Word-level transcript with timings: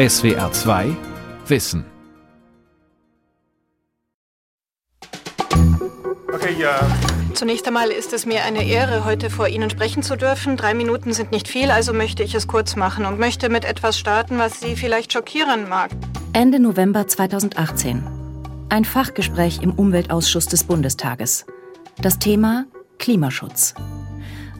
SWR 0.00 0.50
2 0.50 0.96
Wissen. 1.46 1.84
Okay, 6.32 6.56
ja. 6.58 6.80
Zunächst 7.34 7.66
einmal 7.66 7.90
ist 7.90 8.14
es 8.14 8.24
mir 8.24 8.44
eine 8.44 8.64
Ehre, 8.64 9.04
heute 9.04 9.28
vor 9.28 9.48
Ihnen 9.48 9.68
sprechen 9.68 10.02
zu 10.02 10.16
dürfen. 10.16 10.56
Drei 10.56 10.72
Minuten 10.72 11.12
sind 11.12 11.32
nicht 11.32 11.48
viel, 11.48 11.70
also 11.70 11.92
möchte 11.92 12.22
ich 12.22 12.34
es 12.34 12.48
kurz 12.48 12.76
machen 12.76 13.04
und 13.04 13.18
möchte 13.18 13.50
mit 13.50 13.66
etwas 13.66 13.98
starten, 13.98 14.38
was 14.38 14.58
Sie 14.60 14.74
vielleicht 14.74 15.12
schockieren 15.12 15.68
mag. 15.68 15.90
Ende 16.32 16.60
November 16.60 17.06
2018. 17.06 18.02
Ein 18.70 18.86
Fachgespräch 18.86 19.60
im 19.60 19.72
Umweltausschuss 19.72 20.46
des 20.46 20.64
Bundestages. 20.64 21.44
Das 22.00 22.18
Thema 22.18 22.64
Klimaschutz. 22.98 23.74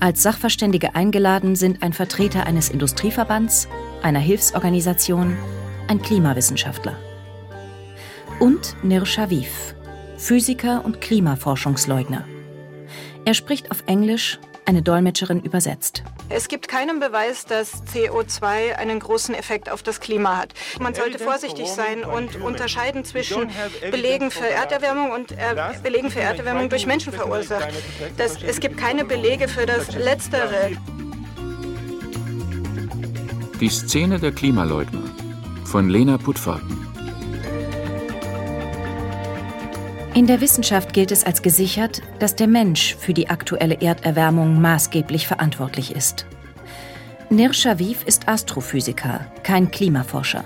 Als 0.00 0.22
Sachverständige 0.22 0.95
eingeladen 0.95 1.57
sind 1.57 1.82
ein 1.82 1.95
Vertreter 1.95 2.45
eines 2.45 2.68
Industrieverbands, 2.68 3.68
einer 4.03 4.19
Hilfsorganisation, 4.19 5.37
ein 5.89 6.00
Klimawissenschaftler. 6.03 6.96
Und 8.39 8.76
Nir 8.82 9.04
Shaviv, 9.07 9.75
Physiker 10.17 10.85
und 10.85 11.00
Klimaforschungsleugner. 11.00 12.25
Er 13.25 13.35
spricht 13.35 13.71
auf 13.71 13.82
Englisch, 13.86 14.39
eine 14.67 14.82
Dolmetscherin 14.82 15.40
übersetzt. 15.40 16.04
Es 16.29 16.46
gibt 16.46 16.68
keinen 16.68 17.00
Beweis, 17.00 17.45
dass 17.45 17.82
CO2 17.86 18.76
einen 18.76 19.00
großen 19.00 19.35
Effekt 19.35 19.68
auf 19.68 19.82
das 19.82 20.01
Klima 20.01 20.37
hat. 20.37 20.54
Man 20.79 20.95
sollte 20.95 21.18
vorsichtig 21.18 21.67
sein 21.68 22.04
und 22.04 22.37
unterscheiden 22.37 23.04
zwischen 23.04 23.51
Belegen 23.90 24.31
für 24.31 24.48
Erderwärmung 24.48 25.11
und 25.11 25.32
er 25.32 25.75
Belegen 25.82 26.11
für 26.11 26.21
Erderwärmung 26.21 26.68
durch 26.68 26.87
Menschen 26.87 27.12
verursacht. 27.12 27.71
Das, 28.17 28.40
es 28.43 28.61
gibt 28.61 28.79
keine 28.79 29.04
Belege 29.04 29.48
für 29.48 29.67
das 29.67 29.93
Letztere. 29.96 30.71
Die 33.61 33.69
Szene 33.69 34.19
der 34.19 34.33
Klimaleugner 34.33 35.03
von 35.64 35.91
Lena 35.91 36.17
Puttfahrten. 36.17 36.87
In 40.15 40.27
der 40.27 40.41
Wissenschaft 40.41 40.95
gilt 40.95 41.12
es 41.12 41.25
als 41.25 41.43
gesichert, 41.43 42.01
dass 42.21 42.34
der 42.34 42.47
Mensch 42.47 42.97
für 42.97 43.12
die 43.12 43.29
aktuelle 43.29 43.83
Erderwärmung 43.83 44.62
maßgeblich 44.62 45.27
verantwortlich 45.27 45.95
ist. 45.95 46.25
Nir 47.29 47.53
Shaviv 47.53 48.03
ist 48.07 48.29
Astrophysiker, 48.29 49.31
kein 49.43 49.71
Klimaforscher. 49.71 50.45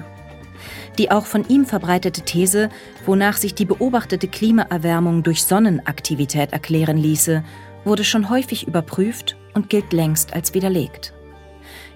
Die 0.99 1.13
auch 1.13 1.27
von 1.27 1.47
ihm 1.49 1.67
verbreitete 1.67 2.23
These, 2.23 2.69
wonach 3.07 3.37
sich 3.37 3.55
die 3.55 3.65
beobachtete 3.65 4.27
Klimaerwärmung 4.27 5.23
durch 5.23 5.45
Sonnenaktivität 5.45 6.53
erklären 6.53 6.97
ließe, 6.97 7.45
wurde 7.85 8.03
schon 8.03 8.29
häufig 8.29 8.67
überprüft 8.67 9.37
und 9.55 9.71
gilt 9.71 9.93
längst 9.93 10.35
als 10.35 10.53
widerlegt. 10.53 11.14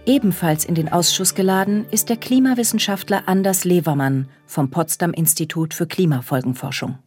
Ebenfalls 0.09 0.65
in 0.65 0.75
den 0.75 0.91
Ausschuss 0.91 1.35
geladen 1.35 1.85
ist 1.91 2.09
der 2.09 2.17
Klimawissenschaftler 2.17 3.25
Anders 3.27 3.67
Levermann 3.67 4.27
vom 4.47 4.71
Potsdam 4.71 5.13
Institut 5.13 5.75
für 5.75 5.87
Klimafolgenforschung. 5.87 6.99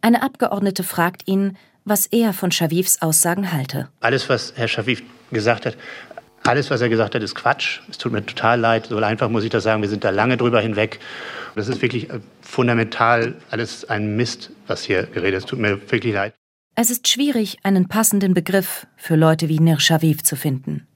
Eine 0.00 0.22
Abgeordnete 0.22 0.84
fragt 0.84 1.28
ihn, 1.28 1.58
was 1.84 2.06
er 2.06 2.32
von 2.32 2.50
Schavivs 2.50 3.02
Aussagen 3.02 3.52
halte. 3.52 3.90
Alles, 4.00 4.30
was 4.30 4.54
Herr 4.56 4.68
Schaviv 4.68 5.02
gesagt 5.32 5.66
hat, 5.66 5.76
alles, 6.44 6.70
was 6.70 6.80
er 6.80 6.88
gesagt 6.88 7.14
hat, 7.14 7.22
ist 7.22 7.34
Quatsch. 7.34 7.80
Es 7.90 7.98
tut 7.98 8.12
mir 8.12 8.24
total 8.24 8.58
leid. 8.58 8.86
So 8.86 8.96
einfach 8.96 9.28
muss 9.28 9.44
ich 9.44 9.50
das 9.50 9.64
sagen. 9.64 9.82
Wir 9.82 9.90
sind 9.90 10.02
da 10.02 10.08
lange 10.08 10.38
drüber 10.38 10.62
hinweg. 10.62 11.00
Das 11.56 11.68
ist 11.68 11.82
wirklich 11.82 12.08
äh, 12.08 12.20
fundamental 12.40 13.34
alles 13.50 13.84
ein 13.84 14.16
Mist, 14.16 14.50
was 14.66 14.82
hier 14.82 15.02
geredet 15.02 15.36
ist. 15.36 15.44
Es 15.44 15.50
tut 15.50 15.58
mir 15.58 15.78
wirklich 15.90 16.14
leid. 16.14 16.32
Es 16.74 16.88
ist 16.88 17.06
schwierig, 17.06 17.58
einen 17.64 17.88
passenden 17.88 18.32
Begriff 18.32 18.86
für 18.96 19.16
Leute 19.16 19.50
wie 19.50 19.58
Nir 19.58 19.78
Shaviv 19.78 20.22
zu 20.22 20.36
finden. 20.36 20.87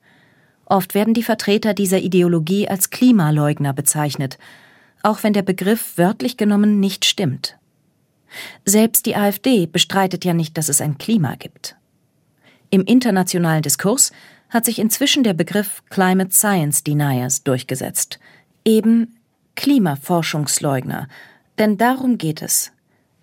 Oft 0.67 0.95
werden 0.95 1.15
die 1.15 1.23
Vertreter 1.23 1.75
dieser 1.75 1.99
Ideologie 1.99 2.69
als 2.69 2.91
Klimaleugner 2.91 3.73
bezeichnet, 3.73 4.39
auch 5.03 5.23
wenn 5.23 5.33
der 5.33 5.43
Begriff 5.43 5.99
wörtlich 5.99 6.37
genommen 6.37 6.81
nicht 6.81 7.05
stimmt. 7.05 7.59
Selbst 8.65 9.07
die 9.07 9.17
AfD 9.17 9.67
bestreitet 9.67 10.25
ja 10.25 10.33
nicht, 10.33 10.57
dass 10.57 10.69
es 10.69 10.81
ein 10.81 10.99
Klima 10.99 11.35
gibt. 11.35 11.77
Im 12.71 12.85
internationalen 12.85 13.63
Diskurs 13.63 14.13
hat 14.49 14.65
sich 14.65 14.79
inzwischen 14.79 15.25
der 15.25 15.35
Begriff 15.35 15.83
Climate 15.91 16.31
Science 16.33 16.85
Deniers 16.85 17.43
durchgesetzt, 17.43 18.19
eben 18.65 19.17
Klimaforschungsleugner, 19.57 21.09
denn 21.59 21.77
darum 21.77 22.17
geht 22.17 22.41
es, 22.41 22.73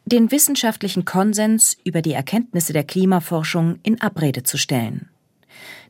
den 0.06 0.32
wissenschaftlichen 0.32 1.06
Konsens 1.06 1.78
über 1.84 2.02
die 2.02 2.14
Erkenntnisse 2.14 2.74
der 2.74 2.84
Klimaforschung 2.84 3.80
in 3.84 4.02
Abrede 4.02 4.44
zu 4.44 4.58
stellen. 4.58 5.10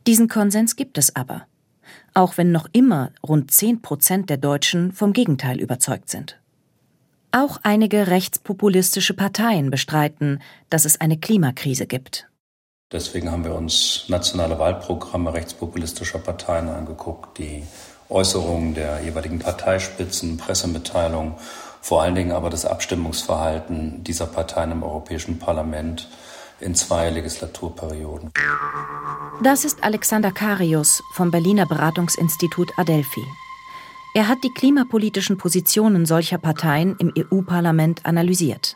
Diesen 0.08 0.28
Konsens 0.28 0.76
gibt 0.76 0.98
es 0.98 1.16
aber, 1.16 1.46
auch 2.14 2.38
wenn 2.38 2.52
noch 2.52 2.68
immer 2.72 3.12
rund 3.28 3.52
zehn 3.52 3.82
Prozent 3.82 4.30
der 4.30 4.38
Deutschen 4.38 4.92
vom 4.92 5.14
Gegenteil 5.14 5.60
überzeugt 5.60 6.10
sind. 6.10 6.40
Auch 7.32 7.60
einige 7.62 8.08
rechtspopulistische 8.08 9.14
Parteien 9.14 9.70
bestreiten, 9.70 10.42
dass 10.70 10.86
es 10.86 11.00
eine 11.00 11.18
Klimakrise 11.18 11.86
gibt. 11.86 12.28
Deswegen 12.92 13.32
haben 13.32 13.44
wir 13.44 13.54
uns 13.54 14.06
nationale 14.08 14.58
Wahlprogramme 14.58 15.32
rechtspopulistischer 15.32 16.18
Parteien 16.18 16.70
angeguckt, 16.70 17.38
die 17.38 17.62
Äußerungen 18.10 18.74
der 18.74 19.04
jeweiligen 19.04 19.38
Parteispitzen, 19.38 20.38
Pressemitteilungen, 20.38 21.36
vor 21.82 22.02
allen 22.02 22.16
Dingen 22.16 22.32
aber 22.32 22.50
das 22.50 22.66
Abstimmungsverhalten 22.66 24.04
dieser 24.04 24.26
Parteien 24.26 24.72
im 24.72 24.82
Europäischen 24.82 25.38
Parlament 25.38 26.10
in 26.62 26.76
zwei 26.76 27.10
Legislaturperioden. 27.10 28.32
Das 29.42 29.66
ist 29.66 29.84
Alexander 29.84 30.32
Karius 30.32 31.02
vom 31.14 31.32
Berliner 31.32 31.66
Beratungsinstitut 31.66 32.72
Adelphi. 32.78 33.24
Er 34.16 34.28
hat 34.28 34.44
die 34.44 34.52
klimapolitischen 34.52 35.38
Positionen 35.38 36.06
solcher 36.06 36.40
Parteien 36.40 36.96
im 37.00 37.14
EU-Parlament 37.18 38.06
analysiert. 38.06 38.76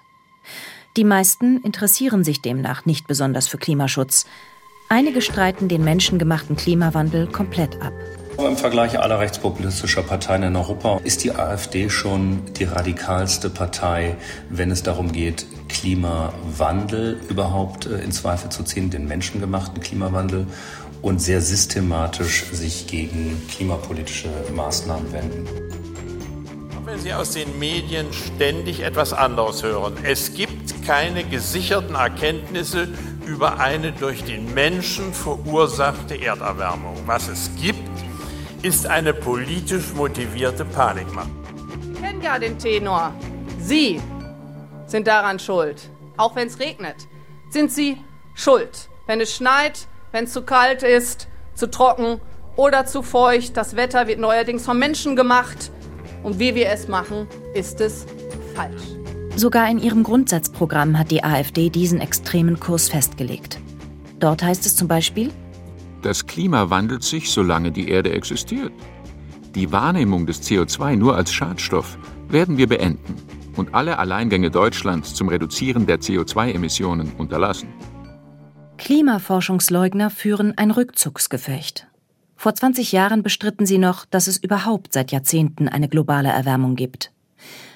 Die 0.96 1.04
meisten 1.04 1.60
interessieren 1.62 2.24
sich 2.24 2.42
demnach 2.42 2.86
nicht 2.86 3.08
besonders 3.08 3.48
für 3.48 3.58
Klimaschutz. 3.58 4.26
Einige 4.90 5.22
streiten 5.22 5.68
den 5.68 5.84
menschengemachten 5.84 6.56
Klimawandel 6.56 7.26
komplett 7.28 7.82
ab. 7.82 7.94
Im 8.38 8.58
Vergleich 8.58 9.00
aller 9.00 9.20
rechtspopulistischer 9.20 10.04
Parteien 10.04 10.44
in 10.44 10.56
Europa 10.56 11.00
ist 11.04 11.24
die 11.24 11.32
AfD 11.32 11.90
schon 11.90 12.42
die 12.54 12.64
radikalste 12.64 13.50
Partei, 13.50 14.16
wenn 14.50 14.72
es 14.72 14.84
darum 14.84 15.12
geht, 15.12 15.46
Klimawandel 15.74 17.20
überhaupt 17.30 17.88
äh, 17.88 17.98
in 17.98 18.12
Zweifel 18.12 18.50
zu 18.50 18.64
ziehen, 18.64 18.90
den 18.90 19.08
menschengemachten 19.08 19.82
Klimawandel 19.82 20.48
und 21.02 21.22
sehr 21.22 21.42
systematisch 21.42 22.46
sich 22.52 22.88
gegen 22.88 23.42
klimapolitische 23.50 24.30
Maßnahmen 24.56 25.12
wenden. 25.12 25.48
Wenn 26.86 27.00
Sie 27.00 27.14
aus 27.14 27.32
den 27.32 27.58
Medien 27.60 28.06
ständig 28.14 28.82
etwas 28.82 29.14
anderes 29.14 29.64
hören. 29.64 29.94
Es 30.04 30.36
gibt 30.36 30.86
keine 30.86 31.24
gesicherten 31.24 31.96
Erkenntnisse 31.96 32.88
über 33.26 33.60
eine 33.60 33.94
durch 33.94 34.24
den 34.24 34.54
Menschen 34.54 35.12
verursachte 35.14 36.22
Erderwärmung. 36.22 36.96
Was 37.06 37.30
es 37.30 37.50
gibt, 37.60 37.80
ist 38.62 38.86
eine 38.86 39.14
politisch 39.14 39.94
motivierte 39.96 40.66
Panikmache. 40.66 41.30
Ich 41.94 42.02
kenne 42.02 42.24
ja 42.24 42.38
den 42.38 42.60
Tenor. 42.60 43.14
Sie 43.60 44.00
sind 44.94 45.08
daran 45.08 45.40
schuld. 45.40 45.90
Auch 46.18 46.36
wenn 46.36 46.48
es 46.48 46.60
regnet, 46.60 47.08
sind 47.50 47.72
Sie 47.72 47.98
schuld. 48.36 48.90
Wenn 49.08 49.20
es 49.22 49.36
schneit, 49.36 49.88
wenn 50.12 50.26
es 50.26 50.34
zu 50.34 50.44
kalt 50.44 50.84
ist, 50.84 51.28
zu 51.56 51.70
trocken 51.70 52.22
oder 52.56 52.86
zu 52.86 53.02
feucht. 53.02 53.58
Das 53.58 53.76
Wetter 53.76 54.06
wird 54.06 54.20
neuerdings 54.20 54.64
vom 54.64 54.78
Menschen 54.78 55.16
gemacht. 55.16 55.72
Und 56.22 56.38
wie 56.38 56.54
wir 56.54 56.70
es 56.70 56.88
machen, 56.88 57.28
ist 57.56 57.82
es 57.82 58.06
falsch. 58.54 58.84
Sogar 59.36 59.68
in 59.68 59.80
ihrem 59.80 60.04
Grundsatzprogramm 60.04 61.00
hat 61.00 61.10
die 61.10 61.24
AfD 61.24 61.72
diesen 61.72 62.00
extremen 62.00 62.60
Kurs 62.60 62.88
festgelegt. 62.88 63.60
Dort 64.20 64.44
heißt 64.44 64.64
es 64.68 64.76
zum 64.76 64.88
Beispiel, 64.88 65.32
das 66.04 66.28
Klima 66.28 66.70
wandelt 66.70 67.02
sich, 67.02 67.32
solange 67.32 67.72
die 67.72 67.90
Erde 67.90 68.12
existiert. 68.12 68.72
Die 69.56 69.72
Wahrnehmung 69.72 70.28
des 70.28 70.44
CO2 70.44 70.98
nur 70.98 71.16
als 71.16 71.34
Schadstoff 71.34 71.98
werden 72.30 72.58
wir 72.58 72.68
beenden 72.68 73.16
und 73.58 73.74
alle 73.74 73.98
Alleingänge 74.00 74.52
Deutschlands 74.52 75.14
zum 75.14 75.30
Reduzieren 75.30 75.86
der 75.86 76.00
CO2-Emissionen 76.00 77.14
unterlassen. 77.18 77.70
Klimaforschungsleugner 78.78 80.10
führen 80.10 80.58
ein 80.58 80.72
Rückzugsgefecht. 80.72 81.88
Vor 82.36 82.54
20 82.54 82.92
Jahren 82.92 83.24
bestritten 83.24 83.66
sie 83.66 83.78
noch, 83.78 84.06
dass 84.06 84.28
es 84.28 84.38
überhaupt 84.38 84.94
seit 84.94 85.12
Jahrzehnten 85.12 85.70
eine 85.70 85.88
globale 85.88 86.30
Erwärmung 86.30 86.76
gibt. 86.76 87.12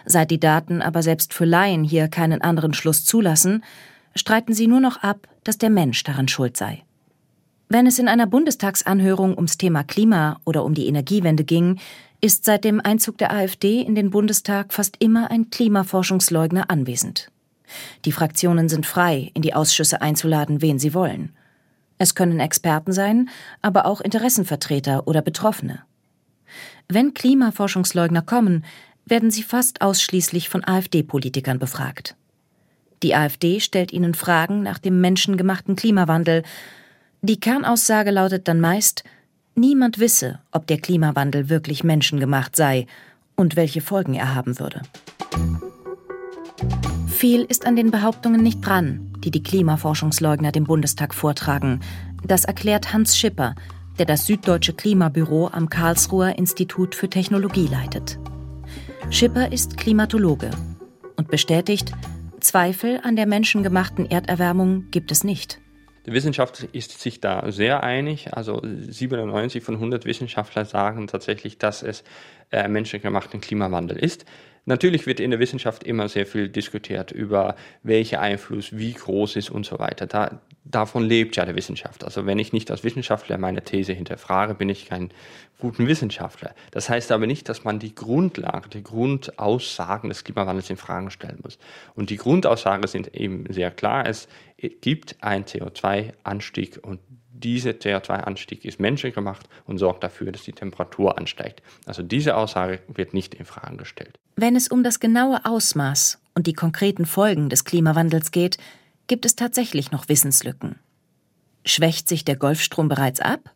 Seit 0.05 0.31
die 0.31 0.39
Daten 0.39 0.81
aber 0.81 1.03
selbst 1.03 1.33
für 1.33 1.45
Laien 1.45 1.83
hier 1.83 2.07
keinen 2.07 2.41
anderen 2.41 2.73
Schluss 2.73 3.05
zulassen, 3.05 3.63
streiten 4.15 4.53
sie 4.53 4.67
nur 4.67 4.79
noch 4.79 4.97
ab, 5.03 5.27
dass 5.43 5.57
der 5.57 5.69
Mensch 5.69 6.03
daran 6.03 6.27
schuld 6.27 6.57
sei. 6.57 6.83
Wenn 7.69 7.85
es 7.85 7.99
in 7.99 8.07
einer 8.07 8.27
Bundestagsanhörung 8.27 9.35
ums 9.35 9.57
Thema 9.57 9.83
Klima 9.83 10.39
oder 10.45 10.63
um 10.63 10.73
die 10.73 10.87
Energiewende 10.87 11.43
ging, 11.43 11.79
ist 12.21 12.45
seit 12.45 12.63
dem 12.63 12.81
Einzug 12.81 13.17
der 13.17 13.31
AfD 13.31 13.81
in 13.81 13.95
den 13.95 14.09
Bundestag 14.09 14.73
fast 14.73 14.95
immer 14.99 15.29
ein 15.29 15.49
Klimaforschungsleugner 15.49 16.69
anwesend. 16.69 17.31
Die 18.05 18.11
Fraktionen 18.11 18.69
sind 18.69 18.85
frei, 18.85 19.31
in 19.33 19.41
die 19.41 19.53
Ausschüsse 19.53 20.01
einzuladen, 20.01 20.61
wen 20.61 20.79
sie 20.79 20.93
wollen. 20.93 21.33
Es 21.97 22.15
können 22.15 22.39
Experten 22.39 22.93
sein, 22.93 23.29
aber 23.61 23.85
auch 23.85 24.01
Interessenvertreter 24.01 25.07
oder 25.07 25.21
Betroffene. 25.21 25.83
Wenn 26.87 27.13
Klimaforschungsleugner 27.13 28.21
kommen, 28.21 28.63
werden 29.05 29.31
sie 29.31 29.43
fast 29.43 29.81
ausschließlich 29.81 30.49
von 30.49 30.63
AfD-Politikern 30.63 31.59
befragt. 31.59 32.15
Die 33.03 33.15
AfD 33.15 33.59
stellt 33.59 33.93
ihnen 33.93 34.13
Fragen 34.13 34.63
nach 34.63 34.79
dem 34.79 35.01
menschengemachten 35.01 35.75
Klimawandel. 35.75 36.43
Die 37.21 37.39
Kernaussage 37.39 38.11
lautet 38.11 38.47
dann 38.47 38.59
meist, 38.59 39.03
niemand 39.57 39.99
wisse, 39.99 40.39
ob 40.51 40.67
der 40.67 40.77
Klimawandel 40.77 41.49
wirklich 41.49 41.83
menschengemacht 41.83 42.55
sei 42.55 42.87
und 43.35 43.55
welche 43.55 43.81
Folgen 43.81 44.13
er 44.13 44.33
haben 44.33 44.59
würde. 44.59 44.81
Viel 47.07 47.41
ist 47.41 47.65
an 47.65 47.75
den 47.75 47.91
Behauptungen 47.91 48.43
nicht 48.43 48.65
dran, 48.65 49.11
die 49.23 49.31
die 49.31 49.43
Klimaforschungsleugner 49.43 50.51
dem 50.51 50.65
Bundestag 50.65 51.13
vortragen. 51.13 51.79
Das 52.23 52.45
erklärt 52.45 52.93
Hans 52.93 53.17
Schipper, 53.17 53.55
der 53.97 54.05
das 54.05 54.27
Süddeutsche 54.27 54.73
Klimabüro 54.73 55.49
am 55.51 55.69
Karlsruher 55.69 56.37
Institut 56.37 56.93
für 56.93 57.09
Technologie 57.09 57.67
leitet. 57.67 58.19
Schipper 59.09 59.51
ist 59.51 59.77
Klimatologe 59.77 60.51
und 61.15 61.29
bestätigt, 61.29 61.91
Zweifel 62.39 62.99
an 63.03 63.15
der 63.15 63.25
menschengemachten 63.25 64.05
Erderwärmung 64.09 64.85
gibt 64.91 65.11
es 65.11 65.23
nicht. 65.23 65.59
Die 66.07 66.13
Wissenschaft 66.13 66.63
ist 66.71 67.01
sich 67.01 67.19
da 67.19 67.51
sehr 67.51 67.83
einig. 67.83 68.33
Also 68.33 68.61
97 68.63 69.61
von 69.61 69.75
100 69.75 70.05
Wissenschaftler 70.05 70.63
sagen 70.63 71.07
tatsächlich, 71.07 71.57
dass 71.57 71.83
es 71.83 72.05
äh, 72.49 72.69
menschengemachten 72.69 73.41
Klimawandel 73.41 73.97
ist. 73.97 74.25
Natürlich 74.63 75.05
wird 75.05 75.19
in 75.19 75.31
der 75.31 75.39
Wissenschaft 75.41 75.83
immer 75.83 76.07
sehr 76.07 76.25
viel 76.25 76.47
diskutiert 76.47 77.11
über 77.11 77.55
welcher 77.83 78.21
Einfluss 78.21 78.77
wie 78.77 78.93
groß 78.93 79.35
ist 79.35 79.49
und 79.49 79.65
so 79.65 79.79
weiter. 79.79 80.07
Da, 80.07 80.41
davon 80.71 81.03
lebt 81.03 81.35
ja 81.35 81.45
der 81.45 81.55
Wissenschaft. 81.55 82.03
Also 82.03 82.25
wenn 82.25 82.39
ich 82.39 82.53
nicht 82.53 82.71
als 82.71 82.83
Wissenschaftler 82.83 83.37
meine 83.37 83.63
These 83.63 83.93
hinterfrage, 83.93 84.53
bin 84.53 84.69
ich 84.69 84.87
kein 84.87 85.11
guter 85.59 85.87
Wissenschaftler. 85.87 86.53
Das 86.71 86.89
heißt 86.89 87.11
aber 87.11 87.27
nicht, 87.27 87.49
dass 87.49 87.63
man 87.63 87.79
die 87.79 87.95
Grundlage, 87.95 88.69
die 88.69 88.83
Grundaussagen 88.83 90.09
des 90.09 90.23
Klimawandels 90.23 90.69
in 90.69 90.77
Frage 90.77 91.11
stellen 91.11 91.39
muss. 91.43 91.57
Und 91.95 92.09
die 92.09 92.17
Grundaussagen 92.17 92.87
sind 92.87 93.15
eben 93.15 93.45
sehr 93.51 93.71
klar. 93.71 94.05
Es 94.05 94.27
gibt 94.81 95.15
einen 95.21 95.45
CO2-Anstieg 95.45 96.79
und 96.81 96.99
dieser 97.31 97.71
CO2-Anstieg 97.71 98.65
ist 98.65 98.79
menschengemacht 98.79 99.47
und 99.65 99.77
sorgt 99.77 100.03
dafür, 100.03 100.31
dass 100.31 100.43
die 100.43 100.53
Temperatur 100.53 101.17
ansteigt. 101.17 101.61
Also 101.85 102.01
diese 102.01 102.35
Aussage 102.35 102.79
wird 102.87 103.13
nicht 103.13 103.35
in 103.35 103.45
Frage 103.45 103.77
gestellt. 103.77 104.17
Wenn 104.35 104.55
es 104.55 104.67
um 104.67 104.83
das 104.83 104.99
genaue 104.99 105.45
Ausmaß 105.45 106.19
und 106.33 106.47
die 106.47 106.53
konkreten 106.53 107.05
Folgen 107.05 107.49
des 107.49 107.63
Klimawandels 107.63 108.31
geht, 108.31 108.57
gibt 109.07 109.25
es 109.25 109.35
tatsächlich 109.35 109.91
noch 109.91 110.09
Wissenslücken. 110.09 110.75
Schwächt 111.65 112.07
sich 112.07 112.23
der 112.23 112.35
Golfstrom 112.35 112.87
bereits 112.87 113.19
ab? 113.19 113.53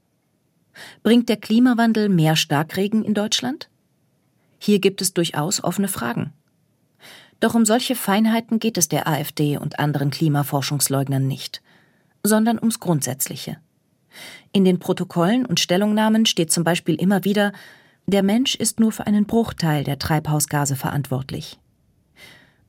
Bringt 1.04 1.30
der 1.30 1.38
Klimawandel 1.38 2.10
mehr 2.10 2.36
Starkregen 2.36 3.04
in 3.04 3.14
Deutschland? 3.14 3.70
Hier 4.60 4.80
gibt 4.80 5.02
es 5.02 5.14
durchaus 5.14 5.64
offene 5.64 5.88
Fragen. 5.88 6.34
Doch 7.40 7.56
um 7.56 7.66
solche 7.66 7.96
Feinheiten 7.96 8.60
geht 8.60 8.78
es 8.78 8.88
der 8.88 9.08
AfD 9.08 9.58
und 9.58 9.80
anderen 9.80 10.12
Klimaforschungsleugnern 10.12 11.28
nicht, 11.28 11.62
sondern 12.24 12.60
ums 12.60 12.80
Grundsätzliche. 12.80 13.58
In 14.52 14.66
den 14.66 14.80
Protokollen 14.80 15.46
und 15.46 15.60
Stellungnahmen 15.60 16.26
steht 16.26 16.52
zum 16.52 16.64
Beispiel 16.64 16.96
immer 16.96 17.24
wieder, 17.24 17.54
der 18.06 18.24
Mensch 18.24 18.56
ist 18.56 18.80
nur 18.80 18.92
für 18.92 19.08
einen 19.08 19.26
Bruchteil 19.26 19.84
der 19.84 19.98
Treibhausgase 19.98 20.76
verantwortlich. 20.76 21.60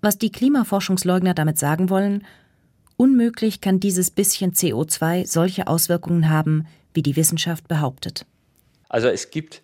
Was 0.00 0.18
die 0.18 0.30
Klimaforschungsleugner 0.30 1.34
damit 1.34 1.58
sagen 1.58 1.90
wollen, 1.90 2.24
unmöglich 3.02 3.60
kann 3.60 3.80
dieses 3.80 4.12
bisschen 4.12 4.52
CO2 4.52 5.26
solche 5.26 5.66
Auswirkungen 5.66 6.28
haben, 6.28 6.68
wie 6.94 7.02
die 7.02 7.16
Wissenschaft 7.16 7.66
behauptet. 7.66 8.26
Also 8.88 9.08
es 9.08 9.30
gibt 9.30 9.60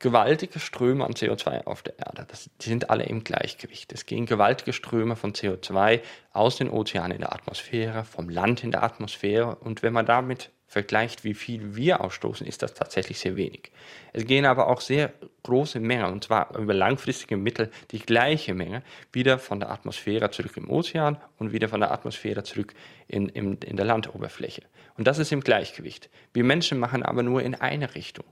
gewaltige 0.00 0.58
Ströme 0.58 1.04
an 1.04 1.12
CO2 1.12 1.66
auf 1.66 1.82
der 1.82 2.00
Erde. 2.00 2.26
Das, 2.28 2.50
die 2.60 2.68
sind 2.68 2.90
alle 2.90 3.04
im 3.04 3.22
Gleichgewicht. 3.22 3.92
Es 3.92 4.06
gehen 4.06 4.26
gewaltige 4.26 4.72
Ströme 4.72 5.14
von 5.14 5.34
CO2 5.34 6.00
aus 6.32 6.56
den 6.56 6.68
Ozeanen 6.68 7.12
in 7.12 7.20
der 7.20 7.32
Atmosphäre, 7.32 8.02
vom 8.04 8.28
Land 8.28 8.64
in 8.64 8.72
der 8.72 8.82
Atmosphäre. 8.82 9.54
Und 9.54 9.84
wenn 9.84 9.92
man 9.92 10.06
damit 10.06 10.50
vergleicht, 10.70 11.24
wie 11.24 11.34
viel 11.34 11.74
wir 11.74 12.00
ausstoßen, 12.00 12.46
ist 12.46 12.62
das 12.62 12.74
tatsächlich 12.74 13.18
sehr 13.18 13.34
wenig. 13.34 13.72
Es 14.12 14.24
gehen 14.24 14.46
aber 14.46 14.68
auch 14.68 14.80
sehr 14.80 15.12
große 15.42 15.80
Mengen, 15.80 16.12
und 16.12 16.22
zwar 16.22 16.56
über 16.56 16.72
langfristige 16.72 17.36
Mittel, 17.36 17.72
die 17.90 17.98
gleiche 17.98 18.54
Menge, 18.54 18.84
wieder 19.12 19.40
von 19.40 19.58
der 19.58 19.70
Atmosphäre 19.70 20.30
zurück 20.30 20.56
im 20.56 20.70
Ozean 20.70 21.18
und 21.38 21.52
wieder 21.52 21.68
von 21.68 21.80
der 21.80 21.90
Atmosphäre 21.90 22.44
zurück 22.44 22.72
in, 23.08 23.28
in, 23.28 23.56
in 23.58 23.76
der 23.76 23.84
Landoberfläche. 23.84 24.62
Und 24.96 25.08
das 25.08 25.18
ist 25.18 25.32
im 25.32 25.40
Gleichgewicht. 25.40 26.08
Wir 26.32 26.44
Menschen 26.44 26.78
machen 26.78 27.02
aber 27.02 27.24
nur 27.24 27.42
in 27.42 27.56
eine 27.56 27.96
Richtung. 27.96 28.26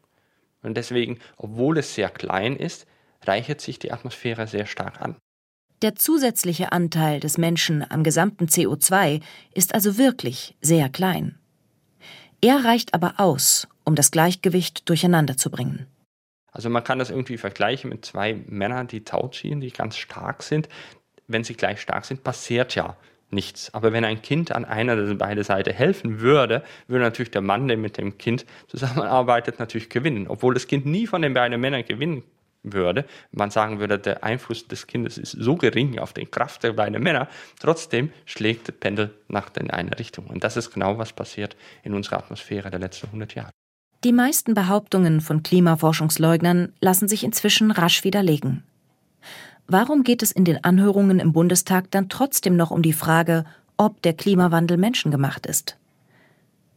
Und 0.62 0.76
deswegen, 0.76 1.18
obwohl 1.38 1.78
es 1.78 1.96
sehr 1.96 2.08
klein 2.08 2.54
ist, 2.54 2.86
reichert 3.24 3.60
sich 3.60 3.80
die 3.80 3.90
Atmosphäre 3.90 4.46
sehr 4.46 4.66
stark 4.66 5.00
an. 5.00 5.16
Der 5.82 5.96
zusätzliche 5.96 6.70
Anteil 6.70 7.18
des 7.18 7.36
Menschen 7.36 7.84
am 7.90 8.04
gesamten 8.04 8.46
CO2 8.46 9.22
ist 9.54 9.74
also 9.74 9.98
wirklich 9.98 10.56
sehr 10.60 10.88
klein. 10.88 11.40
Er 12.40 12.64
reicht 12.64 12.94
aber 12.94 13.14
aus, 13.16 13.66
um 13.84 13.94
das 13.94 14.10
Gleichgewicht 14.10 14.88
durcheinander 14.88 15.36
zu 15.36 15.50
bringen. 15.50 15.86
Also 16.52 16.70
man 16.70 16.84
kann 16.84 16.98
das 16.98 17.10
irgendwie 17.10 17.36
vergleichen 17.36 17.90
mit 17.90 18.04
zwei 18.04 18.34
Männern, 18.46 18.86
die 18.86 19.04
Tau 19.04 19.28
ziehen, 19.28 19.60
die 19.60 19.70
ganz 19.70 19.96
stark 19.96 20.42
sind. 20.42 20.68
Wenn 21.26 21.44
sie 21.44 21.54
gleich 21.54 21.80
stark 21.80 22.04
sind, 22.04 22.24
passiert 22.24 22.74
ja 22.74 22.96
nichts. 23.30 23.74
Aber 23.74 23.92
wenn 23.92 24.04
ein 24.04 24.22
Kind 24.22 24.52
an 24.52 24.64
einer 24.64 24.96
der 24.96 25.14
beiden 25.14 25.44
Seiten 25.44 25.74
helfen 25.74 26.20
würde, 26.20 26.62
würde 26.86 27.04
natürlich 27.04 27.30
der 27.30 27.42
Mann, 27.42 27.68
der 27.68 27.76
mit 27.76 27.98
dem 27.98 28.18
Kind 28.18 28.46
zusammenarbeitet, 28.68 29.58
natürlich 29.58 29.90
gewinnen. 29.90 30.26
Obwohl 30.28 30.54
das 30.54 30.66
Kind 30.66 30.86
nie 30.86 31.06
von 31.06 31.22
den 31.22 31.34
beiden 31.34 31.60
Männern 31.60 31.84
gewinnen 31.84 32.22
würde, 32.72 33.04
man 33.32 33.50
sagen 33.50 33.80
würde, 33.80 33.98
der 33.98 34.24
Einfluss 34.24 34.66
des 34.66 34.86
Kindes 34.86 35.18
ist 35.18 35.32
so 35.32 35.56
gering 35.56 35.98
auf 35.98 36.12
die 36.12 36.26
Kraft 36.26 36.62
der 36.62 36.72
beiden 36.72 37.02
Männer, 37.02 37.28
trotzdem 37.60 38.10
schlägt 38.24 38.68
das 38.68 38.76
Pendel 38.76 39.14
nach 39.28 39.50
in 39.56 39.70
eine 39.70 39.98
Richtung. 39.98 40.26
Und 40.26 40.44
das 40.44 40.56
ist 40.56 40.72
genau, 40.72 40.98
was 40.98 41.12
passiert 41.12 41.56
in 41.82 41.94
unserer 41.94 42.18
Atmosphäre 42.18 42.70
der 42.70 42.80
letzten 42.80 43.06
100 43.06 43.34
Jahre. 43.34 43.50
Die 44.04 44.12
meisten 44.12 44.54
Behauptungen 44.54 45.20
von 45.20 45.42
Klimaforschungsleugnern 45.42 46.72
lassen 46.80 47.08
sich 47.08 47.24
inzwischen 47.24 47.72
rasch 47.72 48.04
widerlegen. 48.04 48.62
Warum 49.66 50.04
geht 50.04 50.22
es 50.22 50.30
in 50.30 50.44
den 50.44 50.62
Anhörungen 50.62 51.18
im 51.18 51.32
Bundestag 51.32 51.90
dann 51.90 52.08
trotzdem 52.08 52.56
noch 52.56 52.70
um 52.70 52.82
die 52.82 52.92
Frage, 52.92 53.44
ob 53.76 54.00
der 54.02 54.14
Klimawandel 54.14 54.76
menschengemacht 54.76 55.46
ist? 55.46 55.76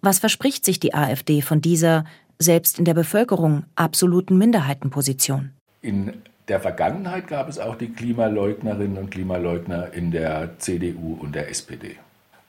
Was 0.01 0.17
verspricht 0.17 0.65
sich 0.65 0.79
die 0.79 0.95
AfD 0.95 1.41
von 1.41 1.61
dieser, 1.61 2.05
selbst 2.39 2.79
in 2.79 2.85
der 2.85 2.95
Bevölkerung, 2.95 3.65
absoluten 3.75 4.37
Minderheitenposition? 4.37 5.51
In 5.81 6.21
der 6.47 6.59
Vergangenheit 6.59 7.27
gab 7.27 7.49
es 7.49 7.57
auch 7.59 7.75
die 7.75 7.89
Klimaleugnerinnen 7.89 8.97
und 8.97 9.09
Klimaleugner 9.09 9.93
in 9.93 10.11
der 10.11 10.59
CDU 10.59 11.17
und 11.19 11.33
der 11.33 11.49
SPD. 11.49 11.95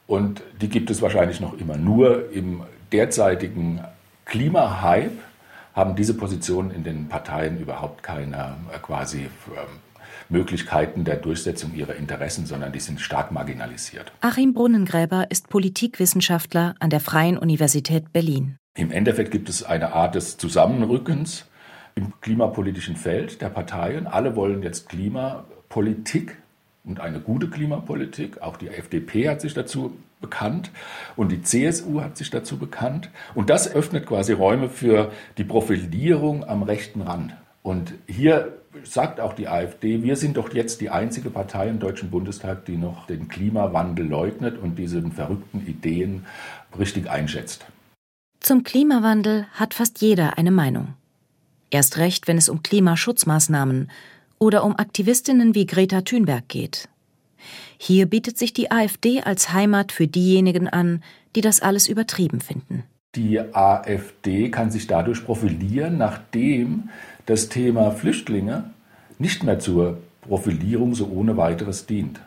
Und 0.06 0.42
die 0.60 0.68
gibt 0.68 0.90
es 0.90 1.00
wahrscheinlich 1.00 1.40
noch 1.40 1.58
immer. 1.58 1.76
Nur 1.76 2.30
im 2.32 2.62
derzeitigen 2.90 3.80
Klimahype 4.26 5.18
haben 5.74 5.96
diese 5.96 6.14
Positionen 6.14 6.70
in 6.70 6.84
den 6.84 7.08
Parteien 7.08 7.58
überhaupt 7.58 8.02
keine 8.02 8.56
äh, 8.74 8.78
quasi 8.82 9.20
ähm, 9.20 9.80
Möglichkeiten 10.28 11.04
der 11.04 11.16
Durchsetzung 11.16 11.74
ihrer 11.74 11.96
Interessen, 11.96 12.46
sondern 12.46 12.72
die 12.72 12.80
sind 12.80 13.00
stark 13.00 13.32
marginalisiert. 13.32 14.12
Achim 14.20 14.52
Brunnengräber 14.52 15.30
ist 15.30 15.48
Politikwissenschaftler 15.48 16.74
an 16.80 16.90
der 16.90 17.00
Freien 17.00 17.38
Universität 17.38 18.12
Berlin. 18.12 18.56
Im 18.74 18.90
Endeffekt 18.90 19.30
gibt 19.30 19.48
es 19.48 19.62
eine 19.62 19.92
Art 19.92 20.14
des 20.14 20.36
Zusammenrückens 20.38 21.46
im 21.94 22.12
klimapolitischen 22.20 22.96
Feld 22.96 23.40
der 23.40 23.48
Parteien. 23.48 24.06
Alle 24.06 24.36
wollen 24.36 24.62
jetzt 24.62 24.88
Klimapolitik 24.88 26.36
und 26.84 27.00
eine 27.00 27.20
gute 27.20 27.48
Klimapolitik. 27.48 28.42
Auch 28.42 28.56
die 28.56 28.68
FDP 28.68 29.28
hat 29.28 29.40
sich 29.40 29.54
dazu 29.54 29.96
bekannt 30.20 30.70
und 31.16 31.32
die 31.32 31.42
CSU 31.42 32.00
hat 32.00 32.16
sich 32.16 32.30
dazu 32.30 32.56
bekannt. 32.56 33.10
Und 33.34 33.50
das 33.50 33.72
öffnet 33.72 34.06
quasi 34.06 34.32
Räume 34.32 34.68
für 34.68 35.12
die 35.38 35.44
Profilierung 35.44 36.44
am 36.44 36.62
rechten 36.62 37.02
Rand. 37.02 37.34
Und 37.62 37.94
hier 38.06 38.58
sagt 38.84 39.20
auch 39.20 39.34
die 39.34 39.48
AfD, 39.48 40.02
wir 40.02 40.16
sind 40.16 40.36
doch 40.36 40.52
jetzt 40.52 40.80
die 40.80 40.90
einzige 40.90 41.30
Partei 41.30 41.68
im 41.68 41.78
Deutschen 41.78 42.10
Bundestag, 42.10 42.64
die 42.64 42.76
noch 42.76 43.06
den 43.06 43.28
Klimawandel 43.28 44.06
leugnet 44.06 44.58
und 44.58 44.76
diese 44.76 45.02
verrückten 45.10 45.66
Ideen 45.66 46.26
richtig 46.78 47.10
einschätzt. 47.10 47.66
Zum 48.40 48.64
Klimawandel 48.64 49.46
hat 49.52 49.74
fast 49.74 50.00
jeder 50.00 50.38
eine 50.38 50.50
Meinung. 50.50 50.94
Erst 51.72 51.96
recht, 51.96 52.28
wenn 52.28 52.36
es 52.36 52.50
um 52.50 52.62
Klimaschutzmaßnahmen 52.62 53.90
oder 54.38 54.62
um 54.62 54.76
Aktivistinnen 54.76 55.54
wie 55.54 55.64
Greta 55.64 56.02
Thunberg 56.02 56.46
geht. 56.46 56.90
Hier 57.78 58.04
bietet 58.04 58.36
sich 58.36 58.52
die 58.52 58.70
AfD 58.70 59.22
als 59.22 59.54
Heimat 59.54 59.90
für 59.90 60.06
diejenigen 60.06 60.68
an, 60.68 61.02
die 61.34 61.40
das 61.40 61.60
alles 61.60 61.88
übertrieben 61.88 62.42
finden. 62.42 62.84
Die 63.14 63.40
AfD 63.40 64.50
kann 64.50 64.70
sich 64.70 64.86
dadurch 64.86 65.24
profilieren, 65.24 65.96
nachdem 65.96 66.90
das 67.24 67.48
Thema 67.48 67.90
Flüchtlinge 67.90 68.70
nicht 69.18 69.42
mehr 69.42 69.58
zur 69.58 69.96
Profilierung 70.20 70.94
so 70.94 71.08
ohne 71.08 71.38
weiteres 71.38 71.86
dient. 71.86 72.20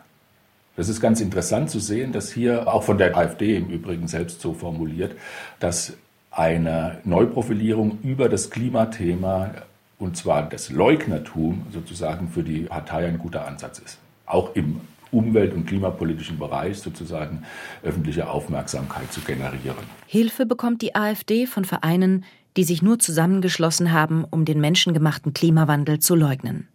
Das 0.74 0.88
ist 0.88 1.00
ganz 1.00 1.20
interessant 1.20 1.70
zu 1.70 1.78
sehen, 1.78 2.10
dass 2.10 2.32
hier 2.32 2.66
auch 2.66 2.82
von 2.82 2.98
der 2.98 3.16
AfD 3.16 3.56
im 3.56 3.68
Übrigen 3.68 4.08
selbst 4.08 4.40
so 4.40 4.54
formuliert, 4.54 5.12
dass 5.60 5.96
eine 6.36 6.98
Neuprofilierung 7.04 7.98
über 8.02 8.28
das 8.28 8.50
Klimathema 8.50 9.50
und 9.98 10.16
zwar 10.16 10.42
das 10.42 10.70
Leugnertum 10.70 11.66
sozusagen 11.72 12.28
für 12.28 12.42
die 12.42 12.60
Partei 12.60 13.06
ein 13.06 13.18
guter 13.18 13.46
Ansatz 13.48 13.78
ist. 13.78 13.98
Auch 14.26 14.54
im 14.54 14.80
umwelt- 15.10 15.54
und 15.54 15.66
klimapolitischen 15.66 16.38
Bereich 16.38 16.78
sozusagen 16.78 17.44
öffentliche 17.82 18.28
Aufmerksamkeit 18.28 19.10
zu 19.12 19.20
generieren. 19.20 19.78
Hilfe 20.06 20.44
bekommt 20.44 20.82
die 20.82 20.94
AfD 20.94 21.46
von 21.46 21.64
Vereinen, 21.64 22.24
die 22.58 22.64
sich 22.64 22.82
nur 22.82 22.98
zusammengeschlossen 22.98 23.92
haben, 23.92 24.24
um 24.24 24.44
den 24.44 24.60
menschengemachten 24.60 25.32
Klimawandel 25.32 26.00
zu 26.00 26.14
leugnen. 26.14 26.68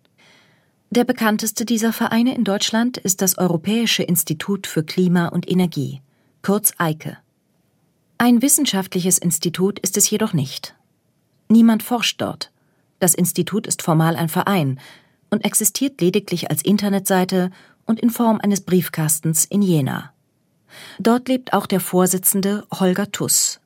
Der 0.89 1.03
bekannteste 1.03 1.65
dieser 1.65 1.94
Vereine 1.94 2.36
in 2.36 2.44
Deutschland 2.44 2.98
ist 2.98 3.22
das 3.22 3.38
Europäische 3.38 4.03
Institut 4.03 4.65
für 4.65 4.84
Klima 4.84 5.27
und 5.27 5.50
Energie, 5.50 6.01
kurz 6.41 6.74
EIKE. 6.77 7.18
Ein 8.24 8.44
wissenschaftliches 8.44 9.18
Institut 9.18 9.80
ist 9.80 9.98
es 9.98 10.08
jedoch 10.08 10.32
nicht. 10.32 10.75
Niemand 11.50 11.82
forscht 11.82 12.22
dort. 12.22 12.51
Das 13.00 13.16
Institut 13.16 13.66
ist 13.66 13.82
formal 13.82 14.16
ein 14.16 14.30
Verein 14.30 14.80
und 15.32 15.44
existiert 15.44 16.00
lediglich 16.01 16.51
als 16.51 16.62
Internetseite 16.62 17.50
und 17.88 18.00
in 18.00 18.12
Form 18.12 18.40
eines 18.40 18.62
Briefkastens 18.62 19.46
in 19.46 19.63
Jena. 19.63 20.13
Dort 21.00 21.30
lebt 21.30 21.54
auch 21.54 21.66
der 21.66 21.80
Vorsitzende 21.80 22.63
Holger 22.72 23.12
Tuss. 23.12 23.60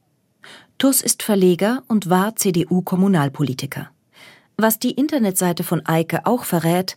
Tuss 0.77 1.01
ist 1.01 1.21
Verleger 1.21 1.83
und 1.89 2.09
war 2.09 2.37
CDU-Kommunalpolitiker. 2.37 3.89
Was 4.55 4.79
die 4.79 4.91
Internetseite 4.91 5.65
von 5.65 5.85
Eike 5.85 6.25
auch 6.25 6.45
verrät, 6.45 6.95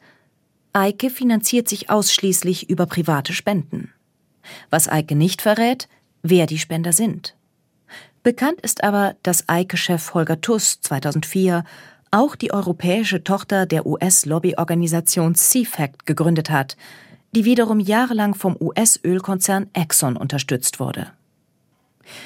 Eike 0.72 1.10
finanziert 1.10 1.68
sich 1.68 1.90
ausschließlich 1.90 2.70
über 2.70 2.86
private 2.86 3.32
Spenden. 3.32 3.92
Was 4.70 4.88
Eike 4.88 5.16
nicht 5.16 5.42
verrät, 5.42 5.88
wer 6.22 6.46
die 6.46 6.60
Spender 6.60 6.92
sind. 6.92 7.34
Bekannt 8.28 8.60
ist 8.60 8.84
aber, 8.84 9.16
dass 9.22 9.48
Eike-Chef 9.48 10.12
Holger 10.12 10.42
Tuss 10.42 10.82
2004 10.82 11.64
auch 12.10 12.36
die 12.36 12.52
europäische 12.52 13.24
Tochter 13.24 13.64
der 13.64 13.86
US-Lobbyorganisation 13.86 15.34
CFACT 15.34 16.04
gegründet 16.04 16.50
hat, 16.50 16.76
die 17.34 17.46
wiederum 17.46 17.80
jahrelang 17.80 18.34
vom 18.34 18.54
US-Ölkonzern 18.60 19.70
Exxon 19.72 20.18
unterstützt 20.18 20.78
wurde. 20.78 21.10